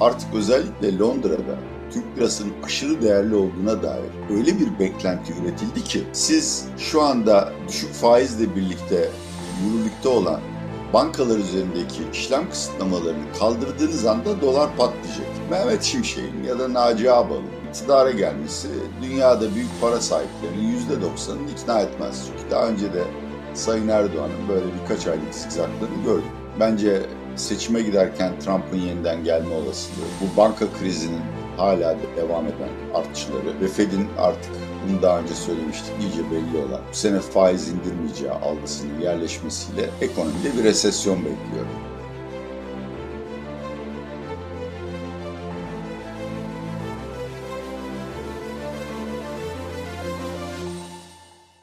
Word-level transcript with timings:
artık 0.00 0.34
özellikle 0.34 0.98
Londra'da 0.98 1.58
Türk 1.92 2.04
lirasının 2.18 2.52
aşırı 2.64 3.02
değerli 3.02 3.34
olduğuna 3.34 3.82
dair 3.82 4.36
öyle 4.36 4.58
bir 4.58 4.78
beklenti 4.78 5.32
üretildi 5.32 5.84
ki 5.84 6.04
siz 6.12 6.68
şu 6.78 7.02
anda 7.02 7.52
düşük 7.68 7.92
faizle 7.92 8.56
birlikte 8.56 9.10
yürürlükte 9.64 10.08
olan 10.08 10.40
bankalar 10.92 11.38
üzerindeki 11.38 12.02
işlem 12.12 12.50
kısıtlamalarını 12.50 13.32
kaldırdığınız 13.38 14.06
anda 14.06 14.40
dolar 14.40 14.76
patlayacak. 14.76 15.26
Mehmet 15.50 15.82
Şimşek'in 15.82 16.44
ya 16.44 16.58
da 16.58 16.72
Naci 16.74 17.12
Ağbal'ın 17.12 17.44
iktidara 17.68 18.10
gelmesi 18.10 18.68
dünyada 19.02 19.54
büyük 19.54 19.80
para 19.80 20.00
sahiplerinin 20.00 20.78
%90'ını 20.78 21.62
ikna 21.62 21.80
etmez. 21.80 22.26
Çünkü 22.26 22.50
daha 22.50 22.68
önce 22.68 22.92
de 22.94 23.02
Sayın 23.54 23.88
Erdoğan'ın 23.88 24.48
böyle 24.48 24.66
birkaç 24.82 25.06
aylık 25.06 25.34
zikzaklarını 25.34 26.04
gördük. 26.04 26.30
Bence 26.60 27.02
seçime 27.36 27.82
giderken 27.82 28.40
Trump'ın 28.40 28.76
yeniden 28.76 29.24
gelme 29.24 29.54
olasılığı, 29.54 30.06
bu 30.20 30.36
banka 30.36 30.66
krizinin 30.80 31.22
hala 31.56 31.96
devam 32.16 32.46
eden 32.46 32.68
artışları 32.94 33.60
ve 33.60 33.68
Fed'in 33.68 34.08
artık 34.18 34.52
bunu 34.88 35.02
daha 35.02 35.18
önce 35.18 35.34
söylemiştik 35.34 35.92
iyice 36.00 36.30
belli 36.30 36.58
olan 36.68 36.80
bu 36.90 36.96
sene 36.96 37.20
faiz 37.20 37.68
indirmeyeceği 37.68 38.30
algısının 38.30 39.00
yerleşmesiyle 39.00 39.90
ekonomide 40.00 40.58
bir 40.58 40.64
resesyon 40.64 41.18
bekliyorum. 41.18 41.95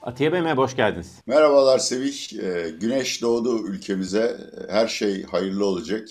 Atiye 0.04 0.34
Bey 0.34 0.42
merhaba, 0.42 0.62
hoş 0.62 0.76
geldiniz. 0.76 1.22
Merhabalar 1.26 1.80
Sevih. 1.80 2.34
Ee, 2.34 2.70
güneş 2.70 3.22
doğdu 3.22 3.68
ülkemize. 3.68 4.38
Her 4.70 4.88
şey 4.88 5.24
hayırlı 5.24 5.66
olacak. 5.66 6.08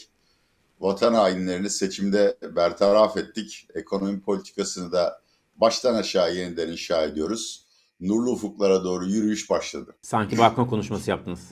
Vatan 0.80 1.14
hainlerini 1.14 1.70
seçimde 1.70 2.38
bertaraf 2.42 3.16
ettik. 3.16 3.68
Ekonomi 3.74 4.20
politikasını 4.22 4.92
da 4.92 5.22
baştan 5.56 5.94
aşağı 5.94 6.34
yeniden 6.34 6.68
inşa 6.68 7.02
ediyoruz. 7.02 7.66
Nurlu 8.00 8.30
ufuklara 8.30 8.84
doğru 8.84 9.06
yürüyüş 9.06 9.50
başladı. 9.50 9.96
Sanki 10.02 10.38
balkon 10.38 10.66
konuşması 10.66 11.10
yaptınız. 11.10 11.40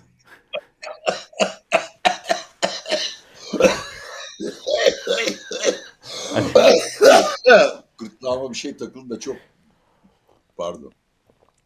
Gırtlağıma 7.99 8.51
bir 8.51 8.57
şey 8.57 8.77
takıldı 8.77 9.15
da 9.15 9.21
çok 9.21 9.37
pardon. 10.57 10.93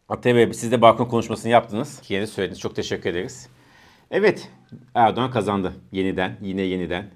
Atiye 0.08 0.34
Bey 0.34 0.54
siz 0.54 0.72
de 0.72 0.82
balkon 0.82 1.04
konuşmasını 1.04 1.52
yaptınız. 1.52 2.02
Yeni 2.08 2.26
söylediniz. 2.26 2.60
Çok 2.60 2.76
teşekkür 2.76 3.10
ederiz. 3.10 3.48
Evet 4.10 4.50
Erdoğan 4.94 5.30
kazandı 5.30 5.72
yeniden 5.92 6.36
yine 6.42 6.62
yeniden. 6.62 7.10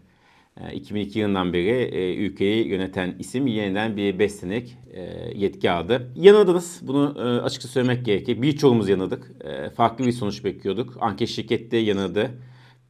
2002 0.72 1.18
ee, 1.18 1.22
yılından 1.22 1.52
beri 1.52 1.70
e, 1.70 2.14
ülkeyi 2.14 2.68
yöneten 2.68 3.16
isim 3.18 3.46
yeniden 3.46 3.96
bir 3.96 4.18
5 4.18 4.32
senelik 4.32 4.76
e, 4.92 5.02
yetki 5.34 5.70
aldı. 5.70 6.12
Yanıldınız. 6.16 6.80
Bunu 6.82 7.14
e, 7.18 7.22
açıkça 7.42 7.68
söylemek 7.68 8.04
gerekir. 8.04 8.42
Birçoğumuz 8.42 8.88
yanıldık. 8.88 9.32
Farklı 9.76 10.06
bir 10.06 10.12
sonuç 10.12 10.44
bekliyorduk. 10.44 10.96
Anket 11.00 11.28
şirkette 11.28 11.76
yanıldı. 11.76 12.30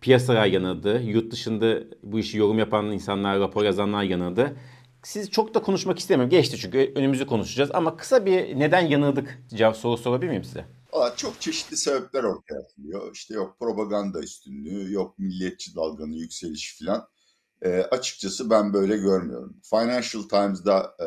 Piyasalar 0.00 0.46
yanıldı. 0.46 1.02
Yurt 1.02 1.32
dışında 1.32 1.78
bu 2.02 2.18
işi 2.18 2.38
yorum 2.38 2.58
yapan 2.58 2.92
insanlar, 2.92 3.40
rapor 3.40 3.64
yazanlar 3.64 4.02
yanıldı. 4.02 4.56
Siz 5.02 5.30
çok 5.30 5.54
da 5.54 5.62
konuşmak 5.62 5.98
istemiyorum. 5.98 6.30
Geçti 6.30 6.56
çünkü 6.58 6.92
önümüzü 6.96 7.26
konuşacağız. 7.26 7.70
Ama 7.74 7.96
kısa 7.96 8.26
bir 8.26 8.58
neden 8.58 8.86
yanıldık 8.86 9.42
cevap 9.48 9.76
soru 9.76 9.96
sorabilir 9.96 10.30
miyim 10.30 10.44
size? 10.44 10.64
Aa, 10.92 11.16
çok 11.16 11.40
çeşitli 11.40 11.76
sebepler 11.76 12.24
ortaya 12.24 12.60
atılıyor. 12.60 13.14
İşte 13.14 13.34
yok 13.34 13.56
propaganda 13.60 14.20
üstünlüğü, 14.20 14.92
yok 14.92 15.18
milliyetçi 15.18 15.76
dalganın 15.76 16.12
yükselişi 16.12 16.84
falan. 16.84 17.08
E, 17.62 17.68
açıkçası 17.68 18.50
ben 18.50 18.72
böyle 18.72 18.96
görmüyorum. 18.96 19.60
Financial 19.70 20.22
Times'da 20.22 20.96
e, 21.00 21.06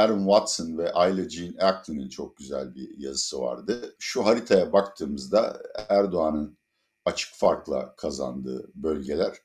Aaron 0.00 0.18
Watson 0.18 0.78
ve 0.78 0.92
Ayla 0.92 1.28
Jean 1.28 1.54
Ackley'nin 1.60 2.08
çok 2.08 2.36
güzel 2.36 2.74
bir 2.74 2.98
yazısı 2.98 3.40
vardı. 3.40 3.96
Şu 3.98 4.26
haritaya 4.26 4.72
baktığımızda 4.72 5.62
Erdoğan'ın 5.88 6.58
açık 7.04 7.34
farkla 7.34 7.96
kazandığı 7.96 8.70
bölgeler 8.74 9.36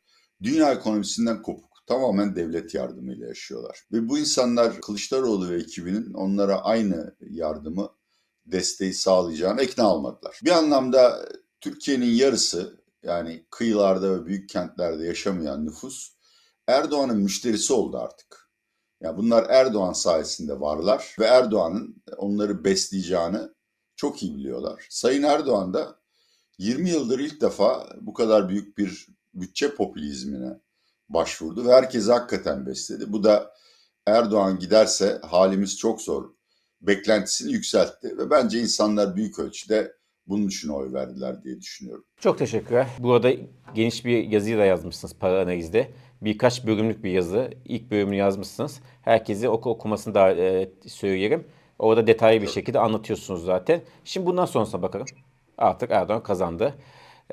dünya 0.43 0.71
ekonomisinden 0.71 1.41
kopuk. 1.41 1.72
Tamamen 1.85 2.35
devlet 2.35 2.73
yardımıyla 2.73 3.27
yaşıyorlar. 3.27 3.87
Ve 3.91 4.09
bu 4.09 4.19
insanlar 4.19 4.81
Kılıçdaroğlu 4.81 5.49
ve 5.49 5.55
ekibinin 5.55 6.13
onlara 6.13 6.61
aynı 6.61 7.15
yardımı, 7.19 7.89
desteği 8.45 8.93
sağlayacağını 8.93 9.63
ikna 9.63 9.83
almadılar. 9.83 10.39
Bir 10.43 10.51
anlamda 10.51 11.29
Türkiye'nin 11.61 12.11
yarısı 12.11 12.83
yani 13.03 13.45
kıyılarda 13.49 14.11
ve 14.11 14.25
büyük 14.25 14.49
kentlerde 14.49 15.05
yaşamayan 15.05 15.65
nüfus 15.65 16.13
Erdoğan'ın 16.67 17.17
müşterisi 17.17 17.73
oldu 17.73 17.97
artık. 17.97 18.49
Yani 19.01 19.17
bunlar 19.17 19.49
Erdoğan 19.49 19.93
sayesinde 19.93 20.59
varlar 20.59 21.15
ve 21.19 21.25
Erdoğan'ın 21.25 22.03
onları 22.17 22.63
besleyeceğini 22.63 23.39
çok 23.95 24.23
iyi 24.23 24.35
biliyorlar. 24.35 24.87
Sayın 24.89 25.23
Erdoğan 25.23 25.73
da 25.73 25.99
20 26.57 26.89
yıldır 26.89 27.19
ilk 27.19 27.41
defa 27.41 27.89
bu 28.01 28.13
kadar 28.13 28.49
büyük 28.49 28.77
bir 28.77 29.07
bütçe 29.33 29.75
popülizmine 29.75 30.59
başvurdu 31.13 31.65
ve 31.65 31.71
herkesi 31.71 32.11
hakikaten 32.11 32.65
besledi. 32.65 33.03
Bu 33.07 33.23
da 33.23 33.53
Erdoğan 34.05 34.59
giderse 34.59 35.19
halimiz 35.23 35.77
çok 35.77 36.01
zor 36.01 36.29
beklentisini 36.81 37.51
yükseltti 37.53 38.17
ve 38.17 38.29
bence 38.29 38.59
insanlar 38.59 39.15
büyük 39.15 39.39
ölçüde 39.39 39.93
bunun 40.27 40.47
için 40.47 40.69
oy 40.69 40.93
verdiler 40.93 41.43
diye 41.43 41.61
düşünüyorum. 41.61 42.05
Çok 42.19 42.37
teşekkürler. 42.37 42.87
Burada 42.99 43.31
geniş 43.75 44.05
bir 44.05 44.27
yazıyı 44.27 44.57
da 44.57 44.65
yazmışsınız 44.65 45.15
para 45.19 45.41
analizde. 45.41 45.91
Birkaç 46.21 46.65
bölümlük 46.65 47.03
bir 47.03 47.11
yazı. 47.11 47.49
İlk 47.65 47.91
bölümünü 47.91 48.15
yazmışsınız. 48.15 48.79
Herkesi 49.01 49.49
oku 49.49 49.69
okumasını 49.69 50.15
da 50.15 50.31
e, 50.31 50.69
söyleyelim. 50.87 51.47
Orada 51.79 52.07
detaylı 52.07 52.41
bir 52.41 52.47
şekilde 52.47 52.79
anlatıyorsunuz 52.79 53.45
zaten. 53.45 53.81
Şimdi 54.03 54.25
bundan 54.25 54.45
sonrasına 54.45 54.81
bakalım. 54.81 55.05
Artık 55.57 55.91
Erdoğan 55.91 56.23
kazandı. 56.23 56.73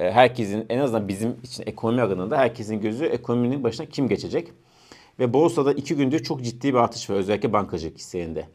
E, 0.00 0.10
herkesin 0.10 0.66
en 0.68 0.78
azından 0.78 1.08
bizim 1.08 1.36
için 1.42 1.62
ekonomi 1.66 2.02
alanında 2.02 2.38
herkesin 2.38 2.80
gözü 2.80 3.04
ekonominin 3.04 3.64
başına 3.64 3.86
kim 3.86 4.08
geçecek? 4.08 4.52
Ve 5.18 5.32
borsada 5.32 5.72
iki 5.72 5.96
gündür 5.96 6.22
çok 6.22 6.44
ciddi 6.44 6.68
bir 6.68 6.78
artış 6.78 7.10
var 7.10 7.14
özellikle 7.16 7.52
bankacılık 7.52 7.98
hisselerinde. 7.98 8.48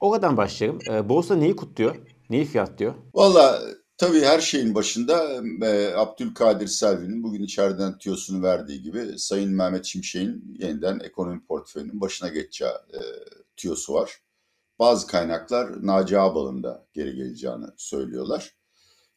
Oradan 0.00 0.36
başlayalım. 0.36 0.80
E, 0.90 1.08
borsa 1.08 1.36
neyi 1.36 1.56
kutluyor? 1.56 1.96
Neyi 2.30 2.44
fiyatlıyor? 2.44 2.94
Valla 3.14 3.60
Tabii 4.00 4.20
her 4.20 4.40
şeyin 4.40 4.74
başında 4.74 5.42
e, 5.62 5.94
Abdülkadir 5.96 6.66
Selvi'nin 6.66 7.22
bugün 7.22 7.42
içeriden 7.42 7.98
tüyosunu 7.98 8.42
verdiği 8.42 8.82
gibi 8.82 9.18
Sayın 9.18 9.54
Mehmet 9.54 9.84
Şimşek'in 9.84 10.56
yeniden 10.58 11.00
ekonomi 11.00 11.44
portföyünün 11.44 12.00
başına 12.00 12.28
geçeceği 12.28 12.70
e, 12.70 13.00
tüyosu 13.56 13.94
var. 13.94 14.20
Bazı 14.78 15.06
kaynaklar 15.06 15.86
Naci 15.86 16.18
Ağbal'ın 16.18 16.62
da 16.62 16.86
geri 16.92 17.16
geleceğini 17.16 17.64
söylüyorlar. 17.76 18.54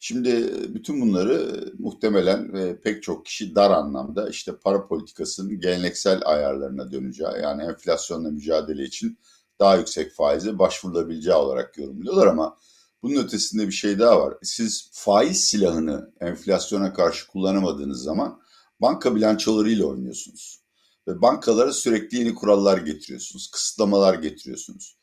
Şimdi 0.06 0.52
bütün 0.74 1.00
bunları 1.00 1.64
muhtemelen 1.78 2.54
e, 2.54 2.80
pek 2.80 3.02
çok 3.02 3.26
kişi 3.26 3.54
dar 3.54 3.70
anlamda 3.70 4.28
işte 4.28 4.56
para 4.56 4.86
politikasının 4.86 5.60
geleneksel 5.60 6.20
ayarlarına 6.24 6.92
döneceği 6.92 7.28
yani 7.42 7.62
enflasyonla 7.62 8.30
mücadele 8.30 8.84
için 8.84 9.18
daha 9.58 9.76
yüksek 9.76 10.12
faize 10.12 10.58
başvurulabileceği 10.58 11.36
olarak 11.36 11.78
yorumluyorlar 11.78 12.26
ama 12.26 12.58
bunun 13.02 13.24
ötesinde 13.24 13.66
bir 13.66 13.72
şey 13.72 13.98
daha 13.98 14.20
var. 14.20 14.34
Siz 14.42 14.90
faiz 14.92 15.44
silahını 15.44 16.12
enflasyona 16.20 16.92
karşı 16.92 17.26
kullanamadığınız 17.26 18.02
zaman 18.02 18.40
banka 18.80 19.16
bilançolarıyla 19.16 19.86
oynuyorsunuz. 19.86 20.60
Ve 21.08 21.22
bankalara 21.22 21.72
sürekli 21.72 22.18
yeni 22.18 22.34
kurallar 22.34 22.78
getiriyorsunuz, 22.78 23.50
kısıtlamalar 23.50 24.14
getiriyorsunuz. 24.14 24.96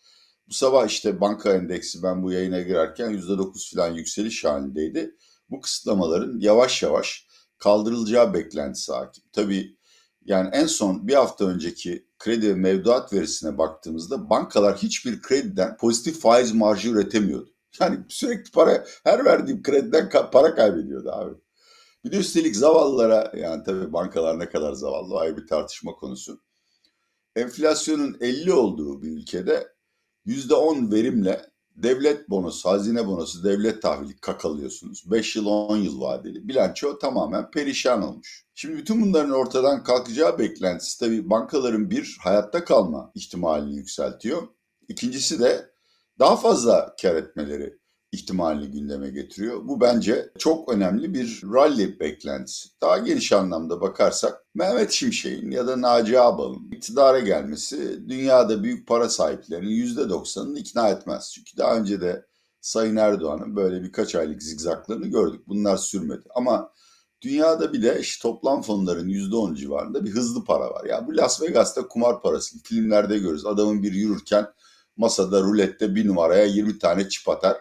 Bu 0.52 0.56
sabah 0.56 0.88
işte 0.88 1.22
banka 1.22 1.54
endeksi 1.54 2.04
ben 2.04 2.24
bu 2.24 2.32
yayına 2.32 2.62
girerken 2.62 3.12
%9 3.12 3.76
falan 3.76 3.94
yükseliş 3.94 4.44
halindeydi. 4.44 5.16
Bu 5.50 5.62
kısıtlamaların 5.62 6.40
yavaş 6.40 6.84
yavaş 6.84 7.28
kaldırılacağı 7.58 8.34
beklentisi 8.34 8.94
hakim. 8.94 9.24
Tabii 9.34 9.78
yani 10.26 10.50
en 10.54 10.66
son 10.66 11.08
bir 11.08 11.14
hafta 11.14 11.46
önceki 11.46 12.08
kredi 12.20 12.50
ve 12.50 12.56
mevduat 12.56 13.14
verisine 13.14 13.58
baktığımızda 13.58 14.30
bankalar 14.30 14.78
hiçbir 14.78 15.22
krediden 15.22 15.78
pozitif 15.78 16.20
faiz 16.20 16.52
marjı 16.54 16.90
üretemiyordu. 16.90 17.54
Yani 17.80 18.00
sürekli 18.10 18.52
para, 18.52 18.86
her 19.04 19.26
verdiğim 19.26 19.64
krediden 19.64 20.10
para 20.32 20.56
kaybediyordu 20.56 21.12
abi. 21.12 21.34
Bir 22.06 22.12
de 22.12 22.18
üstelik 22.18 22.56
zavallılara, 22.56 23.32
yani 23.38 23.64
tabii 23.64 23.94
bankalar 23.94 24.40
ne 24.40 24.50
kadar 24.50 24.74
zavallı 24.74 25.20
ayrı 25.20 25.38
bir 25.38 25.48
tartışma 25.48 25.92
konusu. 25.92 26.42
Enflasyonun 27.36 28.18
50 28.22 28.54
olduğu 28.54 29.02
bir 29.02 29.12
ülkede 29.12 29.81
%10 30.28 30.92
verimle 30.92 31.52
devlet 31.76 32.30
bonosu, 32.30 32.70
hazine 32.70 33.08
bonosu, 33.08 33.44
devlet 33.44 33.82
tahvili 33.82 34.18
kakalıyorsunuz. 34.18 35.12
5 35.12 35.36
yıl 35.36 35.46
10 35.46 35.78
yıl 35.78 36.02
vadeli. 36.02 36.48
Bilanço 36.48 37.00
tamamen 37.00 37.52
perişan 37.52 38.02
olmuş. 38.02 38.46
Şimdi 38.56 38.78
bütün 38.78 39.02
bunların 39.02 39.32
ortadan 39.32 39.84
kalkacağı 39.84 40.40
beklentisi 40.40 41.00
tabii 41.00 41.30
bankaların 41.30 41.90
bir 41.90 42.18
hayatta 42.22 42.64
kalma 42.66 43.12
ihtimalini 43.16 43.76
yükseltiyor. 43.76 44.42
İkincisi 44.88 45.40
de 45.40 45.72
daha 46.20 46.36
fazla 46.36 46.96
kar 47.02 47.16
etmeleri 47.16 47.80
ihtimalini 48.12 48.72
gündeme 48.72 49.10
getiriyor. 49.10 49.68
Bu 49.68 49.82
bence 49.82 50.30
çok 50.38 50.74
önemli 50.74 51.14
bir 51.14 51.42
rally 51.54 52.00
beklentisi. 52.00 52.70
Daha 52.82 52.98
geniş 52.98 53.32
anlamda 53.32 53.82
bakarsak 53.82 54.41
Mehmet 54.54 54.92
Şimşek'in 54.92 55.52
ya 55.52 55.68
da 55.68 55.82
Naci 55.82 56.20
Ağbal'ın 56.20 56.72
iktidara 56.72 57.20
gelmesi 57.20 58.10
dünyada 58.10 58.64
büyük 58.64 58.88
para 58.88 59.10
sahiplerinin 59.10 59.70
%90'ını 59.70 60.60
ikna 60.60 60.90
etmez. 60.90 61.32
Çünkü 61.36 61.58
daha 61.58 61.78
önce 61.78 62.02
de 62.02 62.26
Sayın 62.62 62.96
Erdoğan'ın 62.96 63.56
böyle 63.56 63.84
birkaç 63.84 64.16
aylık 64.16 64.44
zigzaklarını 64.44 65.08
gördük. 65.08 65.48
Bunlar 65.48 65.78
sürmedi. 65.78 66.24
Ama 66.36 66.74
dünyada 67.22 67.74
bir 67.74 67.84
de 67.84 68.00
işte 68.00 68.22
toplam 68.22 68.62
fonların 68.62 69.10
%10 69.10 69.56
civarında 69.56 70.06
bir 70.06 70.12
hızlı 70.12 70.46
para 70.46 70.70
var. 70.72 70.86
Ya 70.86 71.08
bu 71.08 71.18
Las 71.18 71.42
Vegas'ta 71.42 71.88
kumar 71.88 72.22
parası. 72.22 72.58
Filmlerde 72.64 73.18
görürüz. 73.18 73.46
Adamın 73.46 73.84
bir 73.84 73.94
yürürken 73.94 74.48
masada 74.98 75.42
rulette 75.42 75.96
bir 75.96 76.08
numaraya 76.08 76.46
20 76.46 76.80
tane 76.80 77.10
çip 77.10 77.30
atar. 77.30 77.58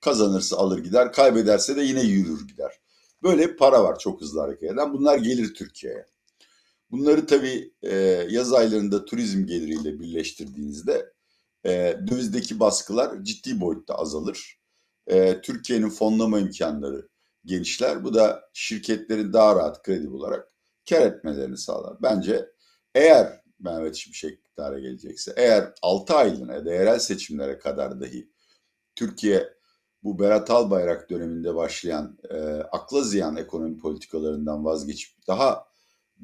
Kazanırsa 0.00 0.56
alır 0.56 0.78
gider, 0.78 1.12
kaybederse 1.12 1.76
de 1.76 1.82
yine 1.82 2.02
yürür 2.02 2.48
gider. 2.48 2.80
Böyle 3.22 3.56
para 3.56 3.84
var 3.84 3.98
çok 3.98 4.20
hızlı 4.20 4.40
hareket 4.40 4.72
eden. 4.72 4.92
Bunlar 4.92 5.18
gelir 5.18 5.54
Türkiye'ye. 5.54 6.13
Bunları 6.94 7.26
tabii 7.26 7.72
e, 7.82 7.96
yaz 8.30 8.52
aylarında 8.52 9.04
turizm 9.04 9.46
geliriyle 9.46 10.00
birleştirdiğinizde 10.00 11.12
e, 11.66 11.96
dövizdeki 12.10 12.60
baskılar 12.60 13.24
ciddi 13.24 13.60
boyutta 13.60 13.94
azalır. 13.94 14.60
E, 15.06 15.40
Türkiye'nin 15.40 15.90
fonlama 15.90 16.38
imkanları 16.38 17.08
genişler. 17.44 18.04
Bu 18.04 18.14
da 18.14 18.50
şirketlerin 18.52 19.32
daha 19.32 19.56
rahat 19.56 19.82
kredi 19.82 20.08
olarak 20.08 20.48
kar 20.88 21.06
etmelerini 21.06 21.58
sağlar. 21.58 21.96
Bence 22.02 22.48
eğer 22.94 23.40
Mehmet 23.58 23.94
Şimşek 23.94 24.38
iktidara 24.38 24.78
gelecekse, 24.78 25.34
eğer 25.36 25.72
6 25.82 26.14
aylığına 26.14 26.54
ya 26.54 26.64
da 26.64 26.72
yerel 26.74 26.98
seçimlere 26.98 27.58
kadar 27.58 28.00
dahi 28.00 28.30
Türkiye 28.94 29.54
bu 30.02 30.18
Berat 30.18 30.50
Albayrak 30.50 31.10
döneminde 31.10 31.54
başlayan 31.54 32.18
e, 32.30 32.36
akla 32.72 33.02
ziyan 33.02 33.36
ekonomi 33.36 33.78
politikalarından 33.78 34.64
vazgeçip 34.64 35.26
daha 35.28 35.73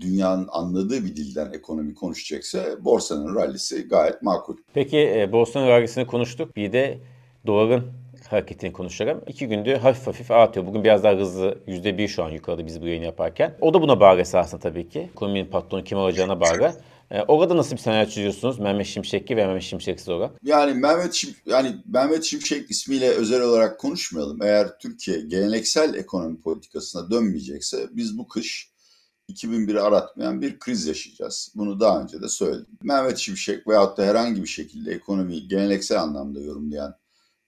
dünyanın 0.01 0.49
anladığı 0.53 1.05
bir 1.05 1.17
dilden 1.17 1.53
ekonomi 1.53 1.95
konuşacaksa 1.95 2.85
borsanın 2.85 3.35
rallisi 3.35 3.89
gayet 3.89 4.23
makul. 4.23 4.57
Peki 4.75 4.99
e, 4.99 5.33
borsanın 5.33 5.69
rallisini 5.69 6.07
konuştuk. 6.07 6.57
Bir 6.57 6.73
de 6.73 6.99
doların 7.47 7.93
hareketini 8.29 8.73
konuşalım. 8.73 9.23
İki 9.27 9.49
gündür 9.49 9.77
hafif 9.77 10.07
hafif 10.07 10.31
artıyor. 10.31 10.67
Bugün 10.67 10.85
biraz 10.85 11.05
daha 11.05 11.17
hızlı 11.17 11.59
%1 11.67 12.09
şu 12.09 12.25
an 12.25 12.31
yukarıda 12.31 12.67
biz 12.67 12.83
bu 12.83 12.87
yayını 12.87 13.05
yaparken. 13.05 13.57
O 13.61 13.75
da 13.75 13.83
buna 13.83 14.01
bağlı 14.01 14.21
esasında 14.21 14.61
tabii 14.61 14.89
ki. 14.89 15.11
Ekonominin 15.13 15.51
patronu 15.51 15.85
kim 15.85 15.99
olacağına 15.99 16.41
bağlı. 16.41 16.73
E, 17.11 17.23
orada 17.23 17.57
nasıl 17.57 17.77
bir 17.77 17.81
senaryo 17.81 18.11
çiziyorsunuz 18.11 18.59
Mehmet 18.59 18.87
Şimşek'i 18.87 19.37
ve 19.37 19.47
Mehmet 19.47 19.63
Şimşek'siz 19.63 20.09
olarak? 20.09 20.35
Yani 20.43 20.75
Mehmet 20.75 21.15
Şim, 21.15 21.35
yani 21.47 21.77
Mehmet 21.87 22.25
Şimşek 22.25 22.71
ismiyle 22.71 23.09
özel 23.09 23.43
olarak 23.43 23.81
konuşmayalım. 23.81 24.43
Eğer 24.43 24.79
Türkiye 24.79 25.21
geleneksel 25.21 25.95
ekonomi 25.95 26.41
politikasına 26.41 27.11
dönmeyecekse 27.11 27.87
biz 27.93 28.19
bu 28.19 28.29
kış 28.29 28.70
2001'i 29.31 29.81
aratmayan 29.81 30.41
bir 30.41 30.59
kriz 30.59 30.87
yaşayacağız. 30.87 31.53
Bunu 31.55 31.81
daha 31.81 32.03
önce 32.03 32.23
de 32.23 32.29
söyledim. 32.29 32.79
Mehmet 32.83 33.19
Şimşek 33.19 33.69
veyahut 33.69 33.99
da 33.99 34.03
herhangi 34.03 34.43
bir 34.43 34.49
şekilde 34.49 34.93
ekonomiyi 34.93 35.49
geleneksel 35.49 36.03
anlamda 36.03 36.41
yorumlayan 36.41 36.95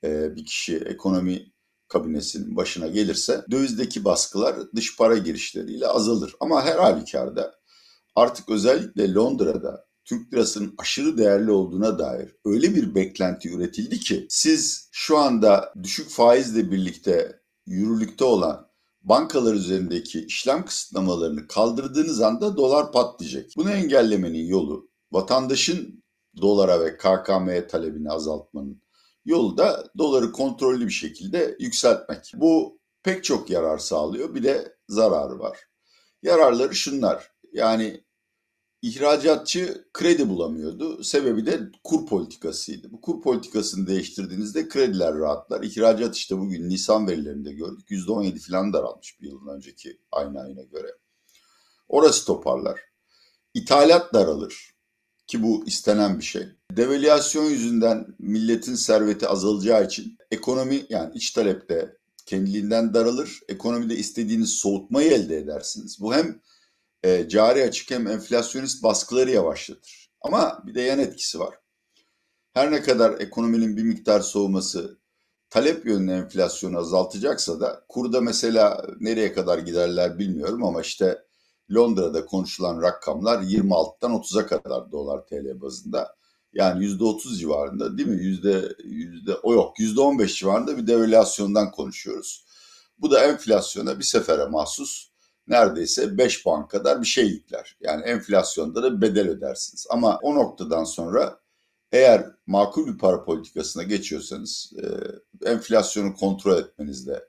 e, 0.04 0.36
bir 0.36 0.44
kişi 0.44 0.76
ekonomi 0.76 1.52
kabinesinin 1.88 2.56
başına 2.56 2.86
gelirse 2.86 3.44
dövizdeki 3.50 4.04
baskılar 4.04 4.56
dış 4.76 4.96
para 4.96 5.16
girişleriyle 5.18 5.86
azalır. 5.86 6.34
Ama 6.40 6.64
her 6.64 6.78
halükarda 6.78 7.54
artık 8.14 8.48
özellikle 8.48 9.14
Londra'da 9.14 9.86
Türk 10.04 10.34
lirasının 10.34 10.74
aşırı 10.78 11.18
değerli 11.18 11.50
olduğuna 11.50 11.98
dair 11.98 12.36
öyle 12.44 12.74
bir 12.74 12.94
beklenti 12.94 13.50
üretildi 13.50 14.00
ki 14.00 14.26
siz 14.28 14.88
şu 14.92 15.18
anda 15.18 15.74
düşük 15.82 16.10
faizle 16.10 16.70
birlikte 16.70 17.40
yürürlükte 17.66 18.24
olan 18.24 18.71
bankalar 19.04 19.54
üzerindeki 19.54 20.24
işlem 20.24 20.64
kısıtlamalarını 20.64 21.48
kaldırdığınız 21.48 22.20
anda 22.20 22.56
dolar 22.56 22.92
patlayacak. 22.92 23.50
Bunu 23.56 23.70
engellemenin 23.70 24.46
yolu 24.46 24.90
vatandaşın 25.12 26.04
dolara 26.40 26.80
ve 26.80 26.96
KKM'ye 26.96 27.66
talebini 27.66 28.10
azaltmanın 28.10 28.82
yolu 29.24 29.58
da 29.58 29.84
doları 29.98 30.32
kontrollü 30.32 30.86
bir 30.86 30.92
şekilde 30.92 31.56
yükseltmek. 31.60 32.32
Bu 32.34 32.78
pek 33.02 33.24
çok 33.24 33.50
yarar 33.50 33.78
sağlıyor. 33.78 34.34
Bir 34.34 34.42
de 34.42 34.76
zararı 34.88 35.38
var. 35.38 35.58
Yararları 36.22 36.74
şunlar. 36.74 37.32
Yani 37.52 38.04
ihracatçı 38.82 39.84
kredi 39.92 40.28
bulamıyordu. 40.28 41.04
Sebebi 41.04 41.46
de 41.46 41.60
kur 41.84 42.06
politikasıydı. 42.06 42.92
Bu 42.92 43.00
kur 43.00 43.22
politikasını 43.22 43.86
değiştirdiğinizde 43.86 44.68
krediler 44.68 45.18
rahatlar. 45.18 45.62
İhracat 45.62 46.16
işte 46.16 46.38
bugün 46.38 46.68
Nisan 46.68 47.08
verilerinde 47.08 47.52
gördük. 47.52 47.90
%17 47.90 48.38
falan 48.38 48.72
daralmış 48.72 49.20
bir 49.20 49.26
yılın 49.26 49.56
önceki 49.56 49.98
aynı 50.12 50.40
ayına 50.40 50.62
göre. 50.62 50.88
Orası 51.88 52.26
toparlar. 52.26 52.80
İthalat 53.54 54.14
daralır 54.14 54.74
ki 55.26 55.42
bu 55.42 55.64
istenen 55.66 56.18
bir 56.18 56.24
şey. 56.24 56.42
Devalüasyon 56.70 57.44
yüzünden 57.44 58.06
milletin 58.18 58.74
serveti 58.74 59.28
azalacağı 59.28 59.86
için 59.86 60.16
ekonomi 60.30 60.86
yani 60.88 61.14
iç 61.14 61.30
talepte 61.30 61.96
kendiliğinden 62.26 62.94
daralır. 62.94 63.40
Ekonomide 63.48 63.96
istediğiniz 63.96 64.50
soğutmayı 64.50 65.12
elde 65.12 65.36
edersiniz. 65.36 66.00
Bu 66.00 66.14
hem 66.14 66.40
e, 67.02 67.28
cari 67.28 67.62
açık 67.62 67.90
hem 67.90 68.06
enflasyonist 68.06 68.82
baskıları 68.82 69.30
yavaşlatır. 69.30 70.10
Ama 70.20 70.62
bir 70.66 70.74
de 70.74 70.80
yan 70.80 70.98
etkisi 70.98 71.38
var. 71.40 71.54
Her 72.54 72.72
ne 72.72 72.82
kadar 72.82 73.20
ekonominin 73.20 73.76
bir 73.76 73.82
miktar 73.82 74.20
soğuması 74.20 74.98
talep 75.50 75.86
yönlü 75.86 76.12
enflasyonu 76.12 76.78
azaltacaksa 76.78 77.60
da 77.60 77.84
kurda 77.88 78.20
mesela 78.20 78.86
nereye 79.00 79.32
kadar 79.32 79.58
giderler 79.58 80.18
bilmiyorum 80.18 80.64
ama 80.64 80.80
işte 80.80 81.18
Londra'da 81.74 82.26
konuşulan 82.26 82.82
rakamlar 82.82 83.42
26'dan 83.42 84.12
30'a 84.12 84.46
kadar 84.46 84.92
dolar 84.92 85.26
TL 85.26 85.60
bazında. 85.60 86.14
Yani 86.52 86.84
%30 86.84 87.38
civarında 87.38 87.98
değil 87.98 88.08
mi? 88.08 88.24
Yüzde, 88.24 88.76
yüzde, 88.84 89.34
o 89.34 89.52
yok 89.54 89.78
%15 89.78 90.38
civarında 90.38 90.78
bir 90.78 90.86
devalüasyondan 90.86 91.70
konuşuyoruz. 91.70 92.46
Bu 92.98 93.10
da 93.10 93.24
enflasyona 93.24 93.98
bir 93.98 94.04
sefere 94.04 94.46
mahsus 94.46 95.11
neredeyse 95.46 96.18
5 96.18 96.42
puan 96.42 96.68
kadar 96.68 97.00
bir 97.00 97.06
şey 97.06 97.26
yükler. 97.26 97.76
Yani 97.80 98.02
enflasyonda 98.02 98.82
da 98.82 99.00
bedel 99.00 99.28
ödersiniz. 99.28 99.86
Ama 99.90 100.18
o 100.22 100.34
noktadan 100.34 100.84
sonra 100.84 101.40
eğer 101.92 102.26
makul 102.46 102.92
bir 102.92 102.98
para 102.98 103.24
politikasına 103.24 103.82
geçiyorsanız 103.82 104.72
e, 104.82 104.86
enflasyonu 105.50 106.14
kontrol 106.14 106.58
etmeniz 106.58 107.06
de 107.06 107.28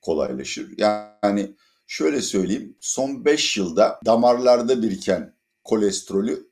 kolaylaşır. 0.00 0.74
Yani 0.78 1.56
şöyle 1.86 2.20
söyleyeyim 2.20 2.76
son 2.80 3.24
5 3.24 3.56
yılda 3.56 4.00
damarlarda 4.06 4.82
biriken 4.82 5.36
kolesterolü 5.64 6.50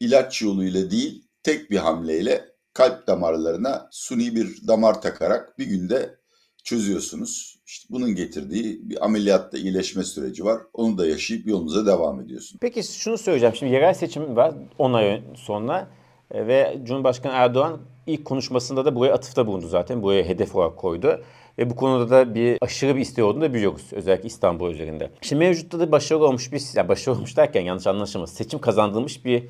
ilaç 0.00 0.42
yoluyla 0.42 0.90
değil 0.90 1.24
tek 1.42 1.70
bir 1.70 1.76
hamleyle 1.76 2.50
kalp 2.72 3.06
damarlarına 3.06 3.88
suni 3.90 4.34
bir 4.34 4.66
damar 4.68 5.02
takarak 5.02 5.58
bir 5.58 5.66
günde 5.66 6.19
çözüyorsunuz. 6.64 7.60
İşte 7.66 7.86
bunun 7.90 8.14
getirdiği 8.14 8.90
bir 8.90 9.04
ameliyatta 9.04 9.58
iyileşme 9.58 10.04
süreci 10.04 10.44
var. 10.44 10.62
Onu 10.72 10.98
da 10.98 11.06
yaşayıp 11.06 11.46
yolunuza 11.46 11.86
devam 11.86 12.20
ediyorsun. 12.20 12.58
Peki 12.62 12.82
şunu 12.82 13.18
söyleyeceğim. 13.18 13.54
Şimdi 13.56 13.72
yerel 13.72 13.94
seçim 13.94 14.36
var 14.36 14.54
10 14.78 14.92
ay 14.92 15.22
sonra 15.34 15.90
e, 16.30 16.46
ve 16.46 16.78
Cumhurbaşkanı 16.84 17.32
Erdoğan 17.32 17.80
ilk 18.06 18.24
konuşmasında 18.24 18.84
da 18.84 18.94
buraya 18.94 19.14
atıfta 19.14 19.46
bulundu 19.46 19.68
zaten. 19.68 20.02
Buraya 20.02 20.24
hedef 20.24 20.56
olarak 20.56 20.76
koydu. 20.76 21.22
Ve 21.58 21.70
bu 21.70 21.76
konuda 21.76 22.10
da 22.10 22.34
bir 22.34 22.58
aşırı 22.60 22.96
bir 22.96 23.00
isteği 23.00 23.24
olduğunu 23.24 23.42
da 23.42 23.54
biliyoruz. 23.54 23.88
Özellikle 23.92 24.26
İstanbul 24.26 24.70
üzerinde. 24.70 25.10
Şimdi 25.20 25.44
mevcutta 25.44 25.80
da 25.80 25.92
başarılı 25.92 26.26
olmuş 26.26 26.52
bir, 26.52 26.62
yani 26.74 26.88
başarılı 26.88 27.18
olmuş 27.18 27.36
derken 27.36 27.60
yanlış 27.60 27.86
anlaşılmasın. 27.86 28.36
Seçim 28.36 28.58
kazandırmış 28.58 29.24
bir 29.24 29.44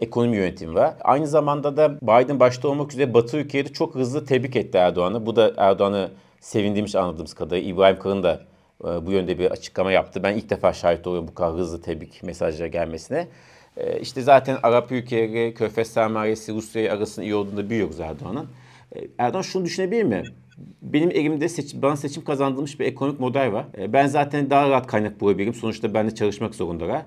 ekonomi 0.00 0.36
yönetimi 0.36 0.74
var. 0.74 0.94
Aynı 1.00 1.26
zamanda 1.26 1.76
da 1.76 2.00
Biden 2.00 2.40
başta 2.40 2.68
olmak 2.68 2.92
üzere 2.92 3.14
Batı 3.14 3.36
ülkeleri 3.36 3.72
çok 3.72 3.94
hızlı 3.94 4.26
tebrik 4.26 4.56
etti 4.56 4.78
Erdoğan'ı. 4.78 5.26
Bu 5.26 5.36
da 5.36 5.52
Erdoğan'ı 5.56 6.10
sevindiğimiz 6.40 6.96
anladığımız 6.96 7.34
kadarıyla 7.34 7.70
İbrahim 7.70 7.98
Kalın 7.98 8.22
da 8.22 8.42
e, 8.84 9.06
bu 9.06 9.12
yönde 9.12 9.38
bir 9.38 9.50
açıklama 9.50 9.92
yaptı. 9.92 10.22
Ben 10.22 10.36
ilk 10.36 10.50
defa 10.50 10.72
şahit 10.72 11.06
oluyorum 11.06 11.28
bu 11.28 11.34
kadar 11.34 11.54
hızlı 11.54 11.82
tebrik 11.82 12.22
mesajları 12.22 12.68
gelmesine. 12.68 13.28
E, 13.76 14.00
işte 14.00 14.22
zaten 14.22 14.58
Arap 14.62 14.92
ülkeleri, 14.92 15.54
Körfez 15.54 15.88
sermayesi, 15.88 16.54
Rusya 16.54 16.94
arasında 16.94 17.24
iyi 17.24 17.34
olduğunu 17.34 17.56
da 17.56 17.70
biliyoruz 17.70 18.00
Erdoğan'ın. 18.00 18.48
E, 18.96 19.00
Erdoğan 19.18 19.42
şunu 19.42 19.64
düşünebilir 19.64 20.02
mi? 20.02 20.22
Benim 20.82 21.10
elimde 21.10 21.48
seçim, 21.48 21.82
bana 21.82 21.96
seçim 21.96 22.24
kazandırmış 22.24 22.80
bir 22.80 22.84
ekonomik 22.84 23.20
model 23.20 23.52
var. 23.52 23.66
Ben 23.88 24.06
zaten 24.06 24.50
daha 24.50 24.70
rahat 24.70 24.86
kaynak 24.86 25.20
bulabilirim. 25.20 25.54
Sonuçta 25.54 25.94
ben 25.94 26.06
de 26.06 26.14
çalışmak 26.14 26.54
zorundalar. 26.54 27.02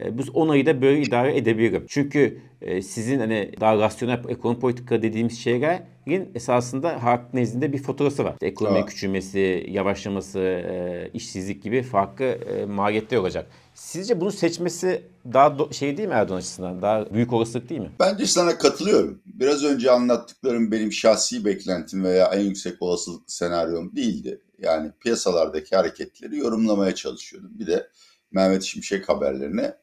E, 0.00 0.18
bu 0.18 0.22
onayı 0.34 0.66
da 0.66 0.82
böyle 0.82 1.00
idare 1.00 1.36
edebilirim. 1.36 1.84
Çünkü 1.88 2.40
e, 2.60 2.82
sizin 2.82 3.18
hani 3.18 3.52
daha 3.60 3.78
rasyonel 3.78 4.20
ekonomi 4.28 4.60
politika 4.60 5.02
dediğimiz 5.02 5.38
şeylerin 5.38 6.30
esasında 6.34 7.02
halk 7.02 7.34
nezdinde 7.34 7.72
bir 7.72 7.82
faturası 7.82 8.24
var. 8.24 8.32
İşte 8.32 8.46
ekonomi 8.46 8.78
evet. 8.78 8.88
küçülmesi, 8.88 9.66
yavaşlaması, 9.68 10.38
e, 10.38 11.10
işsizlik 11.14 11.62
gibi 11.62 11.82
farklı 11.82 12.38
maliyetler 12.68 13.18
olacak. 13.18 13.46
Sizce 13.74 14.20
bunu 14.20 14.32
seçmesi 14.32 15.02
daha 15.32 15.72
şey 15.72 15.96
değil 15.96 16.08
mi 16.08 16.14
Erdoğan 16.14 16.38
açısından? 16.38 16.82
Daha 16.82 17.14
büyük 17.14 17.32
olasılık 17.32 17.68
değil 17.68 17.80
mi? 17.80 17.90
Bence 18.00 18.26
sana 18.26 18.58
katılıyorum. 18.58 19.22
Biraz 19.26 19.64
önce 19.64 19.90
anlattıklarım 19.90 20.72
benim 20.72 20.92
şahsi 20.92 21.44
beklentim 21.44 22.04
veya 22.04 22.26
en 22.26 22.40
yüksek 22.40 22.82
olasılık 22.82 23.22
senaryom 23.30 23.96
değildi. 23.96 24.40
Yani 24.58 24.92
piyasalardaki 25.00 25.76
hareketleri 25.76 26.38
yorumlamaya 26.38 26.94
çalışıyordum. 26.94 27.50
Bir 27.58 27.66
de 27.66 27.88
Mehmet 28.30 28.62
Şimşek 28.62 29.08
haberlerine 29.08 29.74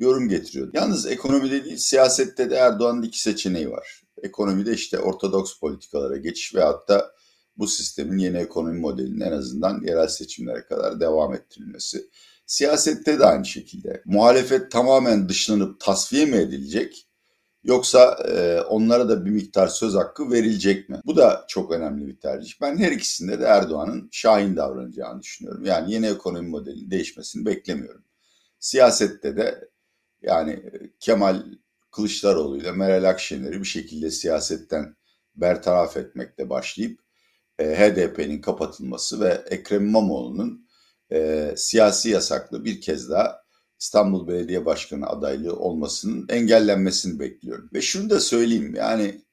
yorum 0.00 0.28
getiriyordu. 0.28 0.70
Yalnız 0.74 1.06
ekonomide 1.06 1.64
değil 1.64 1.76
siyasette 1.76 2.50
de 2.50 2.54
Erdoğan'ın 2.54 3.02
iki 3.02 3.22
seçeneği 3.22 3.70
var. 3.70 4.02
Ekonomide 4.22 4.72
işte 4.72 4.98
ortodoks 4.98 5.58
politikalara 5.58 6.16
geçiş 6.16 6.54
ve 6.54 6.62
hatta 6.62 7.12
bu 7.56 7.66
sistemin 7.66 8.18
yeni 8.18 8.36
ekonomi 8.36 8.78
modelinin 8.78 9.20
en 9.20 9.32
azından 9.32 9.82
yerel 9.86 10.08
seçimlere 10.08 10.64
kadar 10.64 11.00
devam 11.00 11.34
ettirilmesi. 11.34 12.10
Siyasette 12.46 13.18
de 13.18 13.24
aynı 13.24 13.44
şekilde. 13.44 14.02
Muhalefet 14.04 14.70
tamamen 14.70 15.28
dışlanıp 15.28 15.80
tasfiye 15.80 16.26
mi 16.26 16.36
edilecek? 16.36 17.06
Yoksa 17.64 18.18
e, 18.28 18.60
onlara 18.60 19.08
da 19.08 19.24
bir 19.24 19.30
miktar 19.30 19.68
söz 19.68 19.94
hakkı 19.94 20.30
verilecek 20.30 20.88
mi? 20.88 21.00
Bu 21.06 21.16
da 21.16 21.44
çok 21.48 21.72
önemli 21.72 22.06
bir 22.06 22.20
tercih. 22.20 22.52
Ben 22.60 22.78
her 22.78 22.92
ikisinde 22.92 23.40
de 23.40 23.44
Erdoğan'ın 23.44 24.08
şahin 24.12 24.56
davranacağını 24.56 25.22
düşünüyorum. 25.22 25.64
Yani 25.64 25.92
yeni 25.92 26.06
ekonomi 26.06 26.48
modelinin 26.48 26.90
değişmesini 26.90 27.46
beklemiyorum. 27.46 28.04
Siyasette 28.60 29.36
de 29.36 29.69
yani 30.22 30.62
Kemal 31.00 31.42
Kılıçdaroğlu 31.90 32.58
ile 32.58 32.72
Meral 32.72 33.04
Akşener'i 33.04 33.60
bir 33.60 33.64
şekilde 33.64 34.10
siyasetten 34.10 34.96
bertaraf 35.34 35.96
etmekle 35.96 36.50
başlayıp 36.50 37.00
e, 37.58 37.64
HDP'nin 37.64 38.40
kapatılması 38.40 39.20
ve 39.20 39.44
Ekrem 39.50 39.86
İmamoğlu'nun 39.86 40.68
e, 41.12 41.50
siyasi 41.56 42.10
yasaklı 42.10 42.64
bir 42.64 42.80
kez 42.80 43.10
daha 43.10 43.40
İstanbul 43.80 44.28
Belediye 44.28 44.66
Başkanı 44.66 45.06
adaylığı 45.06 45.56
olmasının 45.56 46.26
engellenmesini 46.28 47.20
bekliyorum. 47.20 47.70
Ve 47.74 47.80
şunu 47.80 48.10
da 48.10 48.20
söyleyeyim 48.20 48.74
yani 48.74 49.24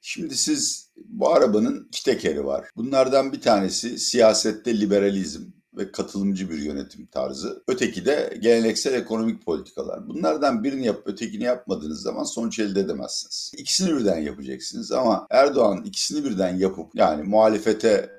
şimdi 0.00 0.36
siz 0.36 0.90
bu 0.96 1.34
arabanın 1.34 1.86
iki 1.88 2.04
tekeri 2.04 2.44
var. 2.44 2.68
Bunlardan 2.76 3.32
bir 3.32 3.40
tanesi 3.40 3.98
siyasette 3.98 4.80
liberalizm 4.80 5.42
ve 5.76 5.92
katılımcı 5.92 6.50
bir 6.50 6.58
yönetim 6.58 7.06
tarzı. 7.06 7.62
Öteki 7.68 8.04
de 8.04 8.38
geleneksel 8.40 8.94
ekonomik 8.94 9.44
politikalar. 9.44 10.08
Bunlardan 10.08 10.64
birini 10.64 10.86
yapıp 10.86 11.06
ötekini 11.06 11.44
yapmadığınız 11.44 12.02
zaman 12.02 12.24
sonuç 12.24 12.58
elde 12.58 12.80
edemezsiniz. 12.80 13.52
İkisini 13.56 13.96
birden 13.98 14.18
yapacaksınız 14.18 14.92
ama 14.92 15.26
Erdoğan 15.30 15.84
ikisini 15.84 16.24
birden 16.24 16.56
yapıp 16.56 16.94
yani 16.94 17.22
muhalefete 17.22 18.10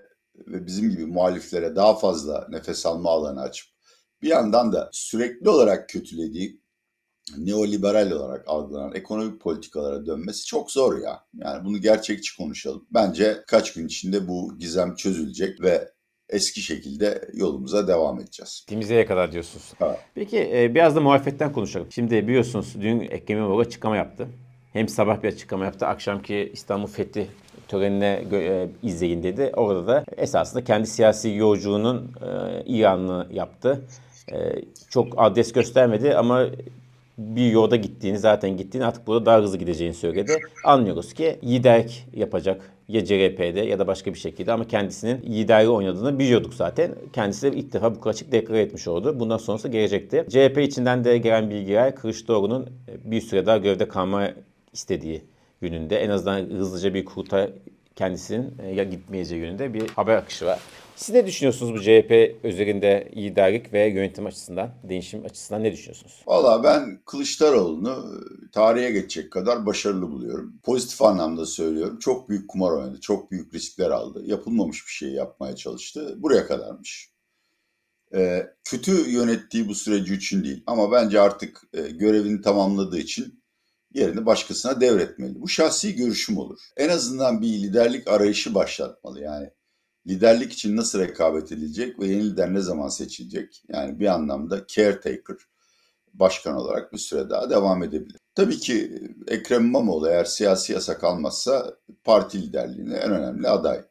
ve 0.48 0.66
bizim 0.66 0.90
gibi 0.90 1.06
muhaliflere 1.06 1.76
daha 1.76 1.96
fazla 1.96 2.48
nefes 2.50 2.86
alma 2.86 3.10
alanı 3.10 3.42
açıp 3.42 3.68
bir 4.22 4.28
yandan 4.28 4.74
da 4.74 4.90
sürekli 4.92 5.50
olarak 5.50 5.90
kötülediği 5.90 6.64
neoliberal 7.38 8.12
olarak 8.12 8.48
algılanan 8.48 8.96
ekonomik 8.96 9.42
politikalara 9.42 10.06
dönmesi 10.06 10.46
çok 10.46 10.72
zor 10.72 10.98
ya. 10.98 11.26
Yani 11.34 11.66
bunu 11.66 11.78
gerçekçi 11.78 12.38
konuşalım. 12.38 12.86
Bence 12.92 13.44
kaç 13.48 13.74
gün 13.74 13.88
içinde 13.88 14.28
bu 14.28 14.58
gizem 14.60 14.96
çözülecek 14.96 15.62
ve 15.62 15.94
eski 16.30 16.62
şekilde 16.62 17.30
yolumuza 17.34 17.88
devam 17.88 18.20
edeceğiz. 18.20 18.66
Temizliğe 18.68 19.06
kadar 19.06 19.32
diyorsunuz. 19.32 19.74
Evet. 19.82 20.00
Peki 20.16 20.50
e, 20.54 20.76
biraz 20.76 20.96
da 20.96 21.02
muhalefetten 21.02 21.54
konuşalım. 21.54 21.88
Şimdi 21.92 22.28
biliyorsunuz 22.28 22.76
dün 22.82 23.00
Ekrem 23.00 23.38
İmamoğlu 23.38 23.62
açıklama 23.62 23.98
yaptı. 23.98 24.28
Hem 24.74 24.88
sabah 24.88 25.24
bir 25.24 25.28
açıklama 25.28 25.66
yaptı, 25.66 25.86
akşamki 25.86 26.50
İstanbul 26.54 26.88
Fethi 26.88 27.28
törenine 27.68 28.24
e, 28.32 28.70
izleyin 28.84 29.24
dedi. 29.24 29.52
Orada 29.56 29.88
da 29.88 30.04
esasında 30.18 30.64
kendi 30.64 30.88
siyasi 30.88 31.30
yolculuğunun 31.30 32.12
e, 32.22 32.64
ilanını 32.66 33.28
yaptı. 33.32 33.82
E, 34.32 34.38
çok 34.90 35.14
adres 35.18 35.52
göstermedi 35.54 36.16
ama 36.16 36.46
bir 37.18 37.52
yolda 37.52 37.76
gittiğini 37.76 38.20
zaten 38.20 38.58
gittiğini 38.58 38.86
artık 38.86 39.08
burada 39.08 39.26
daha 39.26 39.42
hızlı 39.42 39.58
gideceğini 39.58 39.94
söyledi. 39.94 40.40
Anlıyoruz 40.64 41.14
ki 41.14 41.40
liderlik 41.44 42.08
yapacak 42.14 42.74
ya 42.88 43.06
CHP'de 43.06 43.62
ya 43.62 43.80
da 43.80 43.88
başka 43.88 44.14
bir 44.14 44.20
şekilde 44.20 44.54
ama 44.54 44.68
kendisinin 44.68 45.22
liderliği 45.22 45.70
oynadığını 45.70 46.20
biliyorduk 46.20 46.54
zaten. 46.54 46.96
Kendisi 47.14 47.52
de 47.52 47.58
ilk 47.58 47.74
defa 47.74 47.96
bu 47.96 48.10
açık 48.10 48.32
deklar 48.32 48.56
etmiş 48.56 48.88
oldu. 48.88 49.20
Bundan 49.20 49.38
sonrası 49.38 49.68
gelecekti. 49.68 50.26
CHP 50.30 50.58
içinden 50.58 51.04
de 51.04 51.18
gelen 51.18 51.50
bilgiler 51.50 51.96
Kılıçdaroğlu'nun 51.96 52.70
bir 53.04 53.22
süre 53.22 53.46
daha 53.46 53.58
görevde 53.58 53.88
kalma 53.88 54.30
istediği 54.74 55.22
yönünde. 55.62 55.98
En 55.98 56.10
azından 56.10 56.46
hızlıca 56.46 56.94
bir 56.94 57.06
kurta 57.06 57.50
kendisinin 57.96 58.54
e, 58.64 58.70
ya 58.70 58.84
gitmeyeceği 58.84 59.42
yönünde 59.42 59.74
bir 59.74 59.90
haber 59.90 60.16
akışı 60.16 60.46
var. 60.46 60.60
Siz 60.96 61.16
ne 61.16 61.28
düşünüyorsunuz 61.28 61.74
bu 61.74 61.82
CHP 61.82 62.36
üzerinde 62.44 63.12
liderlik 63.16 63.74
ve 63.74 63.88
yönetim 63.88 64.26
açısından, 64.26 64.72
değişim 64.84 65.26
açısından 65.26 65.64
ne 65.64 65.72
düşünüyorsunuz? 65.72 66.22
Valla 66.28 66.64
ben 66.64 67.02
Kılıçdaroğlu'nu 67.06 67.90
e, 67.90 68.52
tarihe 68.52 68.92
geçecek 68.92 69.32
kadar 69.32 69.66
başarılı 69.66 70.12
buluyorum. 70.12 70.60
Pozitif 70.64 71.02
anlamda 71.02 71.46
söylüyorum. 71.46 72.00
Çok 72.00 72.30
büyük 72.30 72.50
kumar 72.50 72.72
oynadı, 72.72 73.00
çok 73.02 73.32
büyük 73.32 73.54
riskler 73.54 73.90
aldı. 73.90 74.24
Yapılmamış 74.26 74.86
bir 74.88 74.92
şey 74.92 75.10
yapmaya 75.10 75.56
çalıştı. 75.56 76.16
Buraya 76.18 76.48
kadarmış. 76.48 77.10
Ee, 78.16 78.48
kötü 78.64 79.12
yönettiği 79.12 79.68
bu 79.68 79.76
süreci 79.76 80.14
için 80.14 80.44
değil 80.44 80.64
ama 80.68 80.92
bence 80.92 81.22
artık 81.22 81.62
e, 81.74 81.82
görevini 81.82 82.42
tamamladığı 82.42 83.00
için 83.00 83.44
yerini 83.94 84.26
başkasına 84.26 84.82
devretmeli. 84.82 85.42
Bu 85.42 85.48
şahsi 85.48 85.96
görüşüm 85.96 86.38
olur. 86.38 86.60
En 86.78 86.90
azından 86.90 87.42
bir 87.42 87.48
liderlik 87.48 88.08
arayışı 88.08 88.56
başlatmalı. 88.56 89.22
Yani 89.22 89.50
liderlik 90.08 90.54
için 90.54 90.78
nasıl 90.78 91.00
rekabet 91.00 91.52
edilecek 91.52 92.00
ve 92.00 92.08
yeni 92.08 92.24
lider 92.24 92.54
ne 92.54 92.62
zaman 92.62 92.90
seçilecek? 92.90 93.64
Yani 93.68 94.00
bir 94.00 94.08
anlamda 94.08 94.68
caretaker 94.68 95.38
başkan 96.14 96.56
olarak 96.56 96.94
bir 96.94 96.98
süre 96.98 97.30
daha 97.30 97.50
devam 97.50 97.84
edebilir. 97.84 98.20
Tabii 98.36 98.58
ki 98.58 99.02
Ekrem 99.28 99.66
İmamoğlu 99.66 100.10
eğer 100.10 100.26
siyasi 100.26 100.74
yasak 100.74 101.04
almazsa 101.04 101.78
parti 102.04 102.42
liderliğine 102.42 102.96
en 102.96 103.12
önemli 103.12 103.48
aday. 103.48 103.82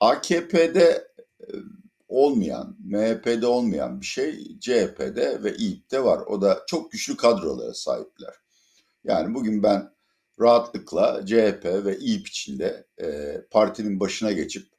AKP'de 0.00 1.08
e, 1.40 1.46
olmayan, 2.08 2.76
MHP'de 2.84 3.46
olmayan 3.46 4.00
bir 4.00 4.06
şey 4.06 4.58
CHP'de 4.60 5.42
ve 5.42 5.56
İYİP'te 5.56 6.04
var. 6.04 6.20
O 6.26 6.42
da 6.42 6.62
çok 6.66 6.92
güçlü 6.92 7.16
kadrolara 7.16 7.74
sahipler. 7.74 8.34
Yani 9.04 9.34
bugün 9.34 9.62
ben 9.62 9.94
rahatlıkla 10.40 11.26
CHP 11.26 11.64
ve 11.64 11.98
İYİP 11.98 12.28
içinde 12.28 12.86
e, 13.02 13.40
partinin 13.50 14.00
başına 14.00 14.32
geçip 14.32 14.73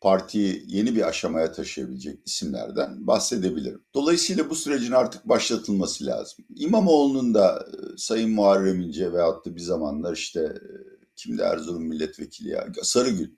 partiyi 0.00 0.64
yeni 0.66 0.94
bir 0.94 1.08
aşamaya 1.08 1.52
taşıyabilecek 1.52 2.18
isimlerden 2.26 3.06
bahsedebilirim. 3.06 3.82
Dolayısıyla 3.94 4.50
bu 4.50 4.54
sürecin 4.54 4.92
artık 4.92 5.28
başlatılması 5.28 6.06
lazım. 6.06 6.44
İmamoğlu'nun 6.56 7.34
da 7.34 7.66
e, 7.72 7.98
Sayın 7.98 8.30
Muharrem 8.30 8.80
İnce 8.80 9.12
veyahut 9.12 9.46
da 9.46 9.56
bir 9.56 9.60
zamanlar 9.60 10.12
işte 10.12 10.40
e, 10.40 10.68
kimdi 11.16 11.42
Erzurum 11.42 11.82
milletvekili 11.82 12.48
ya 12.48 12.68
Sarıgül. 12.82 13.30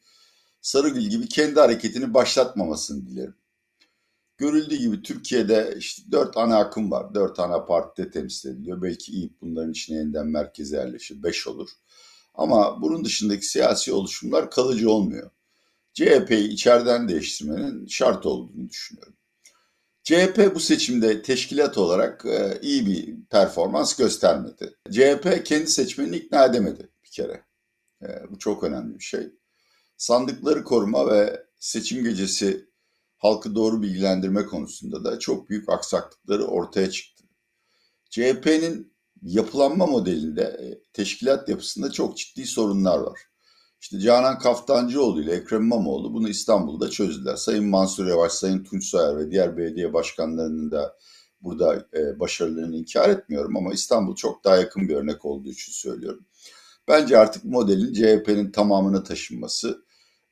Sarıgül 0.61 1.03
gibi 1.03 1.29
kendi 1.29 1.61
hareketini 1.61 2.15
başlatmamasını 2.15 3.07
dilerim. 3.07 3.35
Görüldüğü 4.37 4.77
gibi 4.77 5.03
Türkiye'de 5.03 5.75
işte 5.79 6.03
dört 6.13 6.37
ana 6.37 6.57
akım 6.59 6.91
var. 6.91 7.15
Dört 7.15 7.41
ana 7.41 7.65
partide 7.65 8.11
temsil 8.11 8.49
ediliyor. 8.49 8.83
Belki 8.83 9.13
iyi 9.13 9.33
bunların 9.41 9.71
içine 9.71 9.99
yeniden 9.99 10.27
merkeze 10.27 10.77
yerleşir. 10.77 11.23
Beş 11.23 11.47
olur. 11.47 11.69
Ama 12.35 12.83
bunun 12.83 13.05
dışındaki 13.05 13.47
siyasi 13.47 13.93
oluşumlar 13.93 14.51
kalıcı 14.51 14.91
olmuyor. 14.91 15.31
CHP'yi 15.95 16.49
içeriden 16.49 17.09
değiştirmenin 17.09 17.87
şart 17.87 18.27
olduğunu 18.27 18.69
düşünüyorum. 18.69 19.15
CHP 20.03 20.55
bu 20.55 20.61
seçimde 20.61 21.23
teşkilat 21.23 21.79
olarak 21.79 22.25
e, 22.27 22.59
iyi 22.63 22.87
bir 22.87 23.17
performans 23.31 23.97
göstermedi. 23.97 24.75
CHP 24.91 25.45
kendi 25.45 25.67
seçmenini 25.67 26.17
ikna 26.17 26.45
edemedi 26.45 26.89
bir 27.05 27.11
kere. 27.11 27.45
E, 28.03 28.07
bu 28.31 28.39
çok 28.39 28.65
önemli 28.65 28.99
bir 28.99 29.05
şey. 29.05 29.33
Sandıkları 29.97 30.65
koruma 30.65 31.13
ve 31.13 31.47
seçim 31.59 32.05
gecesi 32.05 32.69
halkı 33.17 33.55
doğru 33.55 33.83
bilgilendirme 33.83 34.47
konusunda 34.47 35.05
da 35.05 35.19
çok 35.19 35.51
büyük 35.51 35.69
aksaklıkları 35.69 36.45
ortaya 36.45 36.91
çıktı. 36.91 37.25
CHP'nin 38.11 38.95
yapılanma 39.23 39.87
modelinde 39.87 40.43
e, 40.43 40.93
teşkilat 40.93 41.49
yapısında 41.49 41.91
çok 41.91 42.17
ciddi 42.17 42.47
sorunlar 42.47 42.99
var. 42.99 43.28
İşte 43.81 44.01
Canan 44.01 44.39
Kaftancıoğlu 44.39 45.23
ile 45.23 45.33
Ekrem 45.33 45.63
İmamoğlu 45.63 46.15
bunu 46.15 46.29
İstanbul'da 46.29 46.91
çözdüler. 46.91 47.37
Sayın 47.37 47.65
Mansur 47.65 48.07
Yavaş, 48.07 48.33
Sayın 48.33 48.65
Tunç 48.65 48.85
Soyer 48.85 49.17
ve 49.17 49.31
diğer 49.31 49.57
belediye 49.57 49.93
başkanlarının 49.93 50.71
da 50.71 50.97
burada 51.41 51.87
e, 51.95 52.21
başarılarını 52.21 52.77
inkar 52.77 53.09
etmiyorum 53.09 53.57
ama 53.57 53.73
İstanbul 53.73 54.17
çok 54.17 54.45
daha 54.45 54.57
yakın 54.57 54.89
bir 54.89 54.97
örnek 54.97 55.25
olduğu 55.25 55.49
için 55.49 55.73
söylüyorum. 55.73 56.25
Bence 56.89 57.19
artık 57.19 57.45
modelin 57.45 57.93
CHP'nin 57.93 58.51
tamamını 58.51 59.05
taşınması, 59.05 59.85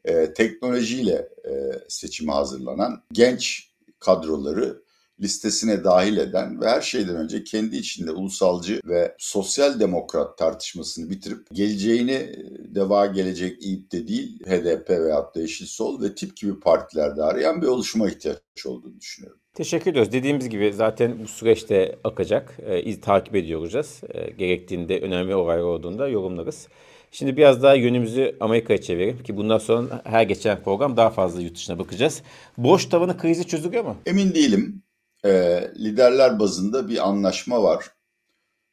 e, 0.05 0.35
teknolojiyle 0.35 1.29
e, 1.49 1.53
seçime 1.89 2.33
hazırlanan 2.33 3.03
genç 3.13 3.71
kadroları 3.99 4.83
listesine 5.21 5.85
dahil 5.85 6.17
eden 6.17 6.61
ve 6.61 6.69
her 6.69 6.81
şeyden 6.81 7.17
önce 7.17 7.45
kendi 7.45 7.77
içinde 7.77 8.11
ulusalcı 8.11 8.81
ve 8.85 9.15
sosyal 9.19 9.81
demokrat 9.81 10.39
tartışmasını 10.39 11.11
bitirip 11.11 11.47
geleceğini 11.53 12.13
e, 12.13 12.35
deva 12.75 13.07
gelecek 13.07 13.63
İYİP'te 13.63 14.09
değil 14.09 14.45
HDP 14.45 14.91
veyahut 14.91 15.35
da 15.37 15.41
Yeşil 15.41 15.67
Sol 15.67 16.03
ve 16.03 16.15
tip 16.15 16.37
gibi 16.37 16.61
partilerde 16.61 17.23
arayan 17.23 17.63
bir 17.63 17.67
oluşuma 17.67 18.09
ihtiyaç 18.09 18.67
olduğunu 18.67 19.01
düşünüyorum. 19.01 19.41
Teşekkür 19.55 19.91
ediyoruz. 19.91 20.13
Dediğimiz 20.13 20.49
gibi 20.49 20.73
zaten 20.73 21.19
bu 21.23 21.29
süreçte 21.29 21.99
akacak. 22.05 22.59
E, 22.67 22.83
iz 22.83 23.01
takip 23.01 23.35
ediyoruz. 23.35 24.01
E, 24.15 24.31
gerektiğinde 24.31 25.01
önemli 25.01 25.35
olay 25.35 25.63
olduğunda 25.63 26.09
yorumlarız. 26.09 26.69
Şimdi 27.11 27.37
biraz 27.37 27.63
daha 27.63 27.75
yönümüzü 27.75 28.37
Amerika'ya 28.41 28.81
çevirelim 28.81 29.23
ki 29.23 29.37
bundan 29.37 29.59
sonra 29.59 30.03
her 30.05 30.23
geçen 30.23 30.63
program 30.63 30.97
daha 30.97 31.11
fazla 31.11 31.43
yurt 31.43 31.55
dışına 31.55 31.79
bakacağız. 31.79 32.23
Boş 32.59 32.87
tavanı 32.87 33.19
krizi 33.19 33.47
çözülüyor 33.47 33.85
mu? 33.85 33.97
Emin 34.07 34.35
değilim. 34.35 34.83
E, 35.27 35.73
liderler 35.79 36.39
bazında 36.39 36.89
bir 36.89 37.09
anlaşma 37.09 37.63
var. 37.63 37.93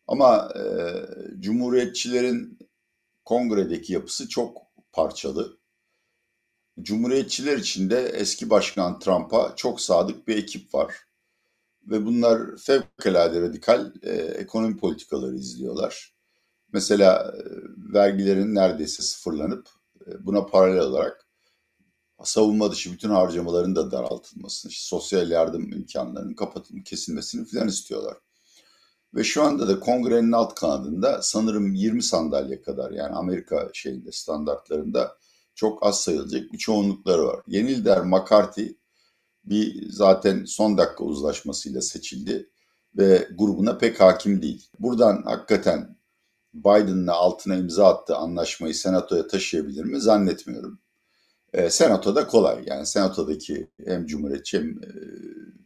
Ama 0.08 0.50
e, 0.56 0.64
Cumhuriyetçilerin 1.40 2.60
kongredeki 3.26 3.94
yapısı 3.94 4.30
çok 4.30 4.62
parçalı. 4.92 5.58
Cumhuriyetçiler 6.82 7.58
içinde 7.58 8.02
eski 8.06 8.50
başkan 8.50 9.00
Trump'a 9.00 9.54
çok 9.56 9.82
sadık 9.82 10.28
bir 10.28 10.38
ekip 10.38 10.74
var. 10.74 10.96
Ve 11.84 12.06
bunlar 12.06 12.58
fevkalade 12.58 13.42
radikal 13.42 13.92
e, 14.04 14.12
ekonomi 14.14 14.78
politikaları 14.78 15.36
izliyorlar. 15.36 16.14
Mesela 16.74 17.34
e, 17.38 17.42
vergilerin 17.94 18.56
neredeyse 18.56 19.04
sıfırlanıp 19.04 19.70
e, 20.08 20.26
buna 20.26 20.46
paralel 20.46 20.82
olarak 20.82 21.23
savunma 22.24 22.72
dışı 22.72 22.94
bütün 22.94 23.10
harcamaların 23.10 23.76
da 23.76 23.92
daraltılmasını, 23.92 24.72
işte 24.72 24.88
sosyal 24.88 25.32
yardım 25.32 25.72
imkanlarının 25.74 26.34
kapatılması, 26.34 26.84
kesilmesini 26.84 27.46
filan 27.46 27.68
istiyorlar. 27.68 28.18
Ve 29.16 29.24
şu 29.24 29.44
anda 29.44 29.68
da 29.68 29.80
kongrenin 29.80 30.32
alt 30.32 30.56
kanadında 30.56 31.22
sanırım 31.22 31.74
20 31.74 32.04
sandalye 32.04 32.62
kadar 32.62 32.92
yani 32.92 33.16
Amerika 33.16 33.70
şeyinde 33.74 34.12
standartlarında 34.12 35.18
çok 35.56 35.86
az 35.86 36.02
sayılacak 36.02 36.54
bir 36.54 36.58
çoğunlukları 36.58 37.26
var. 37.26 37.40
Yeni 37.48 37.76
McCarthy 38.06 38.68
bir 39.46 39.90
zaten 39.90 40.46
son 40.46 40.78
dakika 40.78 41.04
uzlaşmasıyla 41.04 41.82
seçildi 41.82 42.50
ve 42.98 43.28
grubuna 43.38 43.78
pek 43.78 44.00
hakim 44.00 44.42
değil. 44.42 44.70
Buradan 44.80 45.24
hakikaten 45.24 45.98
Biden'la 46.54 47.14
altına 47.14 47.56
imza 47.56 47.88
attığı 47.88 48.16
anlaşmayı 48.16 48.76
senatoya 48.76 49.28
taşıyabilir 49.28 49.84
mi 49.84 50.02
zannetmiyorum. 50.02 50.80
E, 51.54 51.70
senatoda 51.70 52.28
kolay 52.28 52.64
yani 52.66 52.86
senatodaki 52.86 53.68
hem 53.86 54.06
cumhuriyetçi 54.06 54.60
hem 54.60 54.70
e, 54.70 54.90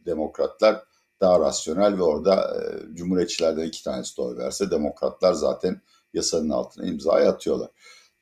demokratlar 0.06 0.84
daha 1.20 1.40
rasyonel 1.40 1.98
ve 1.98 2.02
orada 2.02 2.56
e, 2.56 2.94
cumhuriyetçilerden 2.94 3.66
iki 3.66 3.84
tanesi 3.84 4.16
de 4.16 4.22
oy 4.22 4.36
verse 4.36 4.70
demokratlar 4.70 5.32
zaten 5.32 5.80
yasanın 6.14 6.50
altına 6.50 6.86
imzayı 6.86 7.28
atıyorlar. 7.28 7.70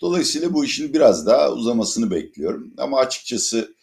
Dolayısıyla 0.01 0.55
bu 0.55 0.65
işin 0.65 0.93
biraz 0.95 1.27
daha 1.27 1.53
uzamasını 1.53 2.11
bekliyorum. 2.11 2.75
Ama 2.79 2.99
açıkçası 2.99 3.77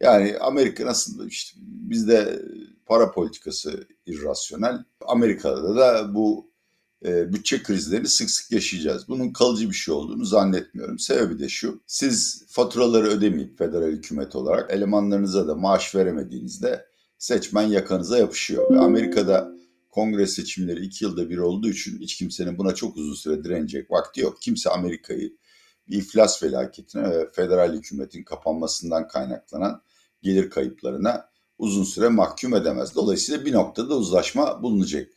yani 0.00 0.36
Amerika 0.40 0.86
nasıl 0.86 1.26
işte 1.26 1.58
bizde 1.62 2.42
para 2.86 3.10
politikası 3.12 3.88
irrasyonel. 4.06 4.84
Amerika'da 5.00 5.76
da 5.76 6.14
bu 6.14 6.49
e, 7.04 7.32
bütçe 7.32 7.62
krizlerini 7.62 8.08
sık 8.08 8.30
sık 8.30 8.52
yaşayacağız. 8.52 9.08
Bunun 9.08 9.32
kalıcı 9.32 9.68
bir 9.68 9.74
şey 9.74 9.94
olduğunu 9.94 10.24
zannetmiyorum. 10.24 10.98
Sebebi 10.98 11.38
de 11.38 11.48
şu. 11.48 11.82
Siz 11.86 12.44
faturaları 12.48 13.06
ödemeyip 13.06 13.58
federal 13.58 13.90
hükümet 13.90 14.36
olarak 14.36 14.70
elemanlarınıza 14.70 15.48
da 15.48 15.54
maaş 15.54 15.94
veremediğinizde 15.94 16.86
seçmen 17.18 17.62
yakanıza 17.62 18.18
yapışıyor. 18.18 18.74
Ve 18.74 18.78
Amerika'da 18.78 19.52
kongre 19.90 20.26
seçimleri 20.26 20.84
iki 20.84 21.04
yılda 21.04 21.30
bir 21.30 21.38
olduğu 21.38 21.68
için 21.68 22.00
hiç 22.00 22.16
kimsenin 22.16 22.58
buna 22.58 22.74
çok 22.74 22.96
uzun 22.96 23.14
süre 23.14 23.44
direnecek 23.44 23.90
vakti 23.90 24.20
yok. 24.20 24.42
Kimse 24.42 24.70
Amerika'yı 24.70 25.36
bir 25.88 25.96
iflas 25.96 26.40
felaketine 26.40 27.10
ve 27.10 27.28
federal 27.32 27.74
hükümetin 27.74 28.22
kapanmasından 28.22 29.08
kaynaklanan 29.08 29.82
gelir 30.22 30.50
kayıplarına 30.50 31.30
uzun 31.58 31.84
süre 31.84 32.08
mahkum 32.08 32.54
edemez. 32.54 32.94
Dolayısıyla 32.94 33.44
bir 33.44 33.52
noktada 33.52 33.96
uzlaşma 33.96 34.62
bulunacak. 34.62 35.12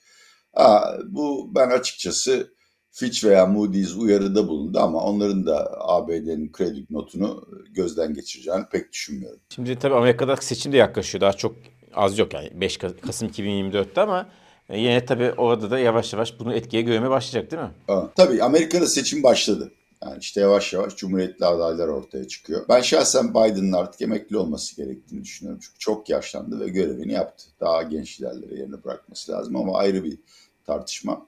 Aa, 0.53 0.93
bu 1.05 1.51
ben 1.55 1.69
açıkçası 1.69 2.53
Fitch 2.91 3.24
veya 3.25 3.45
Moody's 3.45 3.95
uyarıda 3.95 4.48
bulundu 4.48 4.79
ama 4.79 5.03
onların 5.03 5.45
da 5.45 5.72
ABD'nin 5.79 6.51
kredi 6.51 6.86
notunu 6.89 7.45
gözden 7.72 8.13
geçireceğini 8.13 8.65
pek 8.72 8.91
düşünmüyorum. 8.91 9.39
Şimdi 9.55 9.79
tabii 9.79 9.95
Amerika'da 9.95 10.36
seçim 10.36 10.72
de 10.72 10.77
yaklaşıyor. 10.77 11.22
Daha 11.22 11.33
çok 11.33 11.55
az 11.93 12.19
yok 12.19 12.33
yani 12.33 12.50
5 12.53 12.77
Kasım 12.77 13.27
2024'te 13.27 14.01
ama 14.01 14.29
e, 14.69 14.79
yine 14.79 15.05
tabii 15.05 15.31
orada 15.31 15.72
da 15.72 15.79
yavaş 15.79 16.13
yavaş 16.13 16.39
bunu 16.39 16.53
etkiye 16.53 16.81
görmeye 16.81 17.10
başlayacak 17.10 17.51
değil 17.51 17.62
mi? 17.63 17.72
Aa, 17.88 18.07
tabii 18.15 18.43
Amerika'da 18.43 18.88
seçim 18.88 19.24
başladı. 19.24 19.72
Yani 20.05 20.17
işte 20.19 20.41
yavaş 20.41 20.74
yavaş 20.74 20.95
cumhuriyetli 20.95 21.45
adaylar 21.45 21.88
ortaya 21.88 22.27
çıkıyor. 22.27 22.65
Ben 22.69 22.82
şahsen 22.82 23.30
Biden'ın 23.30 23.71
artık 23.71 24.01
emekli 24.01 24.38
olması 24.38 24.75
gerektiğini 24.75 25.23
düşünüyorum. 25.23 25.62
Çünkü 25.65 25.80
çok 25.80 26.10
yaşlandı 26.10 26.60
ve 26.60 26.69
görevini 26.69 27.13
yaptı. 27.13 27.43
Daha 27.60 27.84
genç 27.84 28.21
liderlere 28.21 28.60
yerine 28.60 28.84
bırakması 28.84 29.32
lazım 29.32 29.56
ama 29.56 29.78
ayrı 29.78 30.04
bir 30.04 30.17
tartışma. 30.65 31.28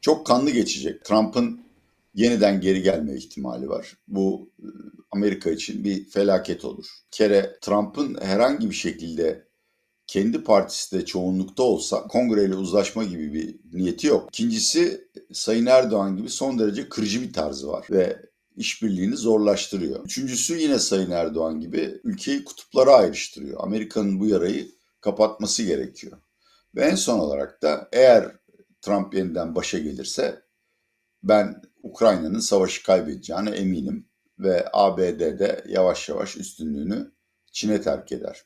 Çok 0.00 0.26
kanlı 0.26 0.50
geçecek. 0.50 1.04
Trump'ın 1.04 1.60
yeniden 2.14 2.60
geri 2.60 2.82
gelme 2.82 3.16
ihtimali 3.16 3.68
var. 3.68 3.96
Bu 4.08 4.48
e, 4.58 4.66
Amerika 5.10 5.50
için 5.50 5.84
bir 5.84 6.04
felaket 6.04 6.64
olur. 6.64 6.86
Kere 7.10 7.58
Trump'ın 7.60 8.18
herhangi 8.20 8.70
bir 8.70 8.74
şekilde 8.74 9.44
kendi 10.06 10.44
partisi 10.44 10.98
de 10.98 11.04
çoğunlukta 11.04 11.62
olsa 11.62 12.02
kongreyle 12.02 12.54
uzlaşma 12.54 13.04
gibi 13.04 13.32
bir 13.32 13.78
niyeti 13.78 14.06
yok. 14.06 14.28
İkincisi 14.28 15.08
Sayın 15.32 15.66
Erdoğan 15.66 16.16
gibi 16.16 16.28
son 16.28 16.58
derece 16.58 16.88
kırıcı 16.88 17.22
bir 17.22 17.32
tarzı 17.32 17.68
var 17.68 17.86
ve 17.90 18.22
işbirliğini 18.56 19.16
zorlaştırıyor. 19.16 20.04
Üçüncüsü 20.04 20.58
yine 20.58 20.78
Sayın 20.78 21.10
Erdoğan 21.10 21.60
gibi 21.60 22.00
ülkeyi 22.04 22.44
kutuplara 22.44 22.94
ayrıştırıyor. 22.94 23.60
Amerika'nın 23.60 24.20
bu 24.20 24.26
yarayı 24.26 24.70
kapatması 25.00 25.62
gerekiyor. 25.62 26.18
Ve 26.74 26.84
en 26.84 26.94
son 26.94 27.18
olarak 27.18 27.62
da 27.62 27.88
eğer 27.92 28.32
Trump 28.84 29.14
yeniden 29.14 29.54
başa 29.54 29.78
gelirse 29.78 30.42
ben 31.22 31.62
Ukrayna'nın 31.82 32.38
savaşı 32.38 32.82
kaybedeceğine 32.82 33.50
eminim 33.50 34.08
ve 34.38 34.68
ABD'de 34.72 35.64
yavaş 35.68 36.08
yavaş 36.08 36.36
üstünlüğünü 36.36 37.12
Çin'e 37.52 37.82
terk 37.82 38.12
eder. 38.12 38.44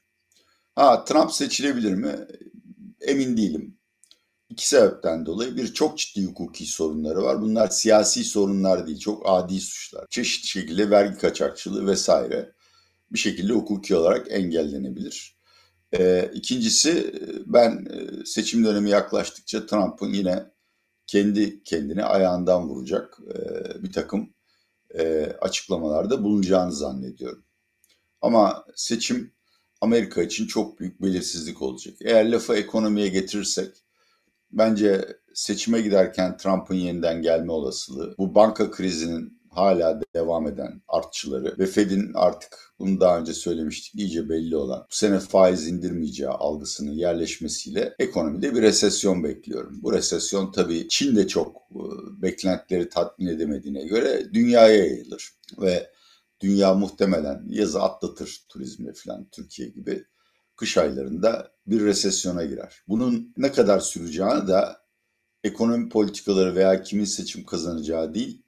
Ha 0.74 1.05
Trump 1.05 1.33
seçilebilir 1.33 1.94
mi? 1.94 2.27
Emin 3.01 3.37
değilim. 3.37 3.79
İki 4.51 4.68
sebepten 4.68 5.27
dolayı 5.27 5.57
bir 5.57 5.74
çok 5.74 5.98
ciddi 5.98 6.24
hukuki 6.24 6.66
sorunları 6.66 7.22
var. 7.22 7.42
Bunlar 7.42 7.68
siyasi 7.68 8.24
sorunlar 8.24 8.87
değil, 8.87 8.98
çok 8.98 9.22
adi 9.27 9.61
suçlar. 9.61 10.07
Çeşitli 10.11 10.48
şekilde 10.48 10.90
vergi 10.90 11.18
kaçakçılığı 11.18 11.87
vesaire 11.87 12.53
bir 13.12 13.18
şekilde 13.18 13.53
hukuki 13.53 13.96
olarak 13.96 14.27
engellenebilir. 14.31 15.38
Ee, 15.92 16.31
ikincisi 16.35 17.12
ben 17.46 17.87
e, 17.90 18.24
seçim 18.24 18.64
dönemi 18.64 18.90
yaklaştıkça 18.90 19.66
Trump'ın 19.66 20.12
yine 20.12 20.46
kendi 21.07 21.62
kendine 21.64 22.05
ayağından 22.05 22.68
vuracak 22.68 23.18
e, 23.35 23.38
bir 23.83 23.92
takım 23.92 24.35
e, 24.94 25.33
açıklamalarda 25.40 26.22
bulunacağını 26.24 26.72
zannediyorum. 26.72 27.44
Ama 28.20 28.64
seçim 28.77 29.33
Amerika 29.81 30.22
için 30.22 30.46
çok 30.46 30.81
büyük 30.81 31.03
belirsizlik 31.03 31.62
olacak. 31.62 31.94
Eğer 32.01 32.33
lafı 32.33 32.55
ekonomiye 32.55 33.09
getirirsek 33.09 33.85
bence 34.51 35.18
seçime 35.35 35.81
giderken 35.81 36.37
Trump'ın 36.37 36.74
yeniden 36.74 37.22
gelme 37.22 37.53
olasılığı, 37.53 38.14
bu 38.18 38.35
banka 38.35 38.70
krizinin 38.70 39.38
hala 39.59 40.01
devam 40.14 40.47
eden 40.47 40.83
artçıları 40.88 41.59
ve 41.59 41.66
Fed'in 41.66 42.11
artık 42.14 42.75
bunu 42.79 43.01
daha 43.01 43.18
önce 43.18 43.33
söylemiştik 43.33 43.94
iyice 43.94 44.29
belli 44.29 44.57
olan 44.57 44.81
bu 44.81 44.94
sene 44.94 45.18
faiz 45.18 45.66
indirmeyeceği 45.66 46.29
algısının 46.29 46.92
yerleşmesiyle 46.92 47.94
ekonomide 47.99 48.55
bir 48.55 48.62
resesyon 48.62 49.25
bekliyorum. 49.25 49.83
Bu 49.83 49.92
resesyon 49.92 50.53
tabii 50.53 50.88
Çin'de 50.88 51.29
çok 51.29 51.57
e, 51.71 51.83
beklentileri 52.23 52.88
tatmin 52.88 53.27
edemediğine 53.27 53.87
göre 53.87 54.35
dünyaya 54.35 54.77
yayılır 54.77 55.33
ve 55.61 55.90
dünya 56.40 56.75
muhtemelen 56.75 57.44
yazı 57.49 57.83
atlatır 57.83 58.44
turizmle 58.49 58.92
falan 58.92 59.29
Türkiye 59.33 59.68
gibi 59.68 60.05
kış 60.57 60.79
aylarında 60.79 61.53
bir 61.66 61.81
resesyona 61.81 62.44
girer. 62.44 62.83
Bunun 62.88 63.35
ne 63.37 63.53
kadar 63.53 63.81
süreceğini 63.81 64.49
de 64.49 64.64
ekonomi 65.44 65.88
politikaları 65.88 66.55
veya 66.55 66.83
kimin 66.83 67.05
seçim 67.05 67.44
kazanacağı 67.44 68.14
değil, 68.14 68.42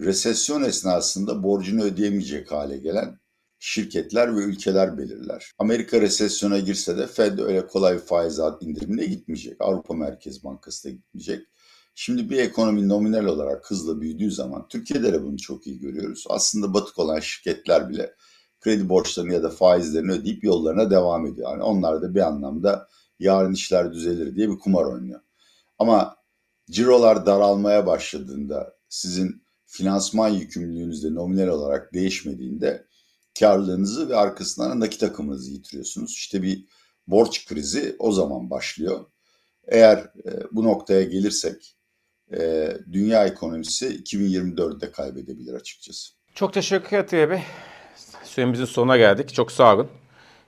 resesyon 0.00 0.62
esnasında 0.62 1.42
borcunu 1.42 1.82
ödeyemeyecek 1.82 2.52
hale 2.52 2.78
gelen 2.78 3.18
şirketler 3.58 4.36
ve 4.36 4.40
ülkeler 4.40 4.98
belirler. 4.98 5.52
Amerika 5.58 6.00
resesyona 6.00 6.58
girse 6.58 6.98
de 6.98 7.06
Fed 7.06 7.38
öyle 7.38 7.66
kolay 7.66 7.98
faiz 7.98 8.40
indirimine 8.60 9.04
gitmeyecek. 9.04 9.56
Avrupa 9.60 9.94
Merkez 9.94 10.44
Bankası 10.44 10.88
da 10.88 10.90
gitmeyecek. 10.90 11.46
Şimdi 11.94 12.30
bir 12.30 12.38
ekonomi 12.38 12.88
nominal 12.88 13.24
olarak 13.24 13.70
hızla 13.70 14.00
büyüdüğü 14.00 14.30
zaman 14.30 14.68
Türkiye'de 14.68 15.12
de 15.12 15.22
bunu 15.22 15.38
çok 15.38 15.66
iyi 15.66 15.78
görüyoruz. 15.78 16.24
Aslında 16.28 16.74
batık 16.74 16.98
olan 16.98 17.20
şirketler 17.20 17.88
bile 17.88 18.14
kredi 18.60 18.88
borçlarını 18.88 19.32
ya 19.32 19.42
da 19.42 19.50
faizlerini 19.50 20.12
ödeyip 20.12 20.44
yollarına 20.44 20.90
devam 20.90 21.26
ediyor. 21.26 21.50
Yani 21.50 21.62
onlar 21.62 22.02
da 22.02 22.14
bir 22.14 22.20
anlamda 22.20 22.88
yarın 23.18 23.52
işler 23.52 23.92
düzelir 23.92 24.36
diye 24.36 24.50
bir 24.50 24.58
kumar 24.58 24.84
oynuyor. 24.84 25.20
Ama 25.78 26.16
cirolar 26.70 27.26
daralmaya 27.26 27.86
başladığında 27.86 28.74
sizin 28.88 29.42
finansman 29.70 30.28
yükümlülüğünüz 30.28 31.04
de 31.04 31.14
nominal 31.14 31.48
olarak 31.48 31.94
değişmediğinde 31.94 32.86
karlılığınızı 33.40 34.08
ve 34.08 34.16
arkasından 34.16 34.80
nakit 34.80 35.02
akımınızı 35.02 35.50
yitiriyorsunuz. 35.50 36.10
İşte 36.10 36.42
bir 36.42 36.64
borç 37.06 37.46
krizi 37.46 37.96
o 37.98 38.12
zaman 38.12 38.50
başlıyor. 38.50 39.06
Eğer 39.68 39.98
e, 39.98 40.30
bu 40.52 40.64
noktaya 40.64 41.02
gelirsek 41.02 41.76
e, 42.32 42.70
dünya 42.92 43.26
ekonomisi 43.26 43.86
2024'de 43.86 44.92
kaybedebilir 44.92 45.54
açıkçası. 45.54 46.12
Çok 46.34 46.52
teşekkür 46.52 46.96
ederim 46.96 47.30
Bey. 47.30 47.42
Süremizin 48.24 48.64
sonuna 48.64 48.96
geldik. 48.96 49.34
Çok 49.34 49.52
sağ 49.52 49.74
olun. 49.74 49.88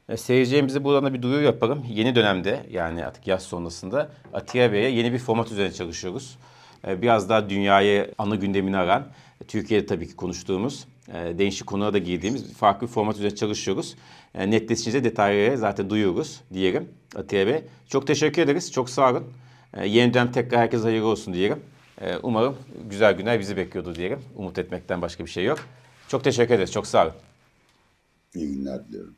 E, 0.08 0.16
seyircilerimize 0.16 0.84
buradan 0.84 1.04
da 1.04 1.14
bir 1.14 1.22
duyuru 1.22 1.42
yapalım. 1.42 1.84
Yeni 1.90 2.14
dönemde 2.14 2.66
yani 2.70 3.06
artık 3.06 3.26
yaz 3.26 3.42
sonrasında 3.42 4.10
Atiye 4.32 4.72
Bey'e 4.72 4.90
yeni 4.90 5.12
bir 5.12 5.18
format 5.18 5.52
üzerine 5.52 5.72
çalışıyoruz. 5.72 6.38
E, 6.86 7.02
biraz 7.02 7.28
daha 7.28 7.50
dünyayı 7.50 8.14
ana 8.18 8.34
gündemini 8.36 8.76
aran, 8.76 9.06
Türkiye'de 9.48 9.86
tabii 9.86 10.08
ki 10.08 10.16
konuştuğumuz, 10.16 10.84
e, 11.08 11.38
değişik 11.38 11.66
konulara 11.66 11.92
da 11.92 11.98
girdiğimiz 11.98 12.52
farklı 12.52 12.86
bir 12.86 12.92
format 12.92 13.16
üzerine 13.16 13.34
çalışıyoruz. 13.34 13.96
E, 14.34 14.50
netleşince 14.50 15.04
detayları 15.04 15.58
zaten 15.58 15.90
duyuyoruz 15.90 16.40
diyelim 16.52 16.88
Atiye 17.16 17.46
Bey. 17.46 17.64
Çok 17.88 18.06
teşekkür 18.06 18.42
ederiz. 18.42 18.72
Çok 18.72 18.90
sağ 18.90 19.10
olun. 19.10 19.24
E, 19.74 19.86
yeni 19.86 20.14
dönem 20.14 20.32
tekrar 20.32 20.60
herkese 20.60 20.82
hayırlı 20.82 21.06
olsun 21.06 21.34
diyelim. 21.34 21.60
E, 22.00 22.16
umarım 22.16 22.56
güzel 22.90 23.12
günler 23.12 23.40
bizi 23.40 23.56
bekliyordu 23.56 23.94
diyelim. 23.94 24.18
Umut 24.36 24.58
etmekten 24.58 25.02
başka 25.02 25.24
bir 25.24 25.30
şey 25.30 25.44
yok. 25.44 25.58
Çok 26.08 26.24
teşekkür 26.24 26.54
ederiz. 26.54 26.72
Çok 26.72 26.86
sağ 26.86 27.04
olun. 27.04 27.14
İyi 28.34 28.48
günler 28.48 28.88
diliyorum. 28.88 29.14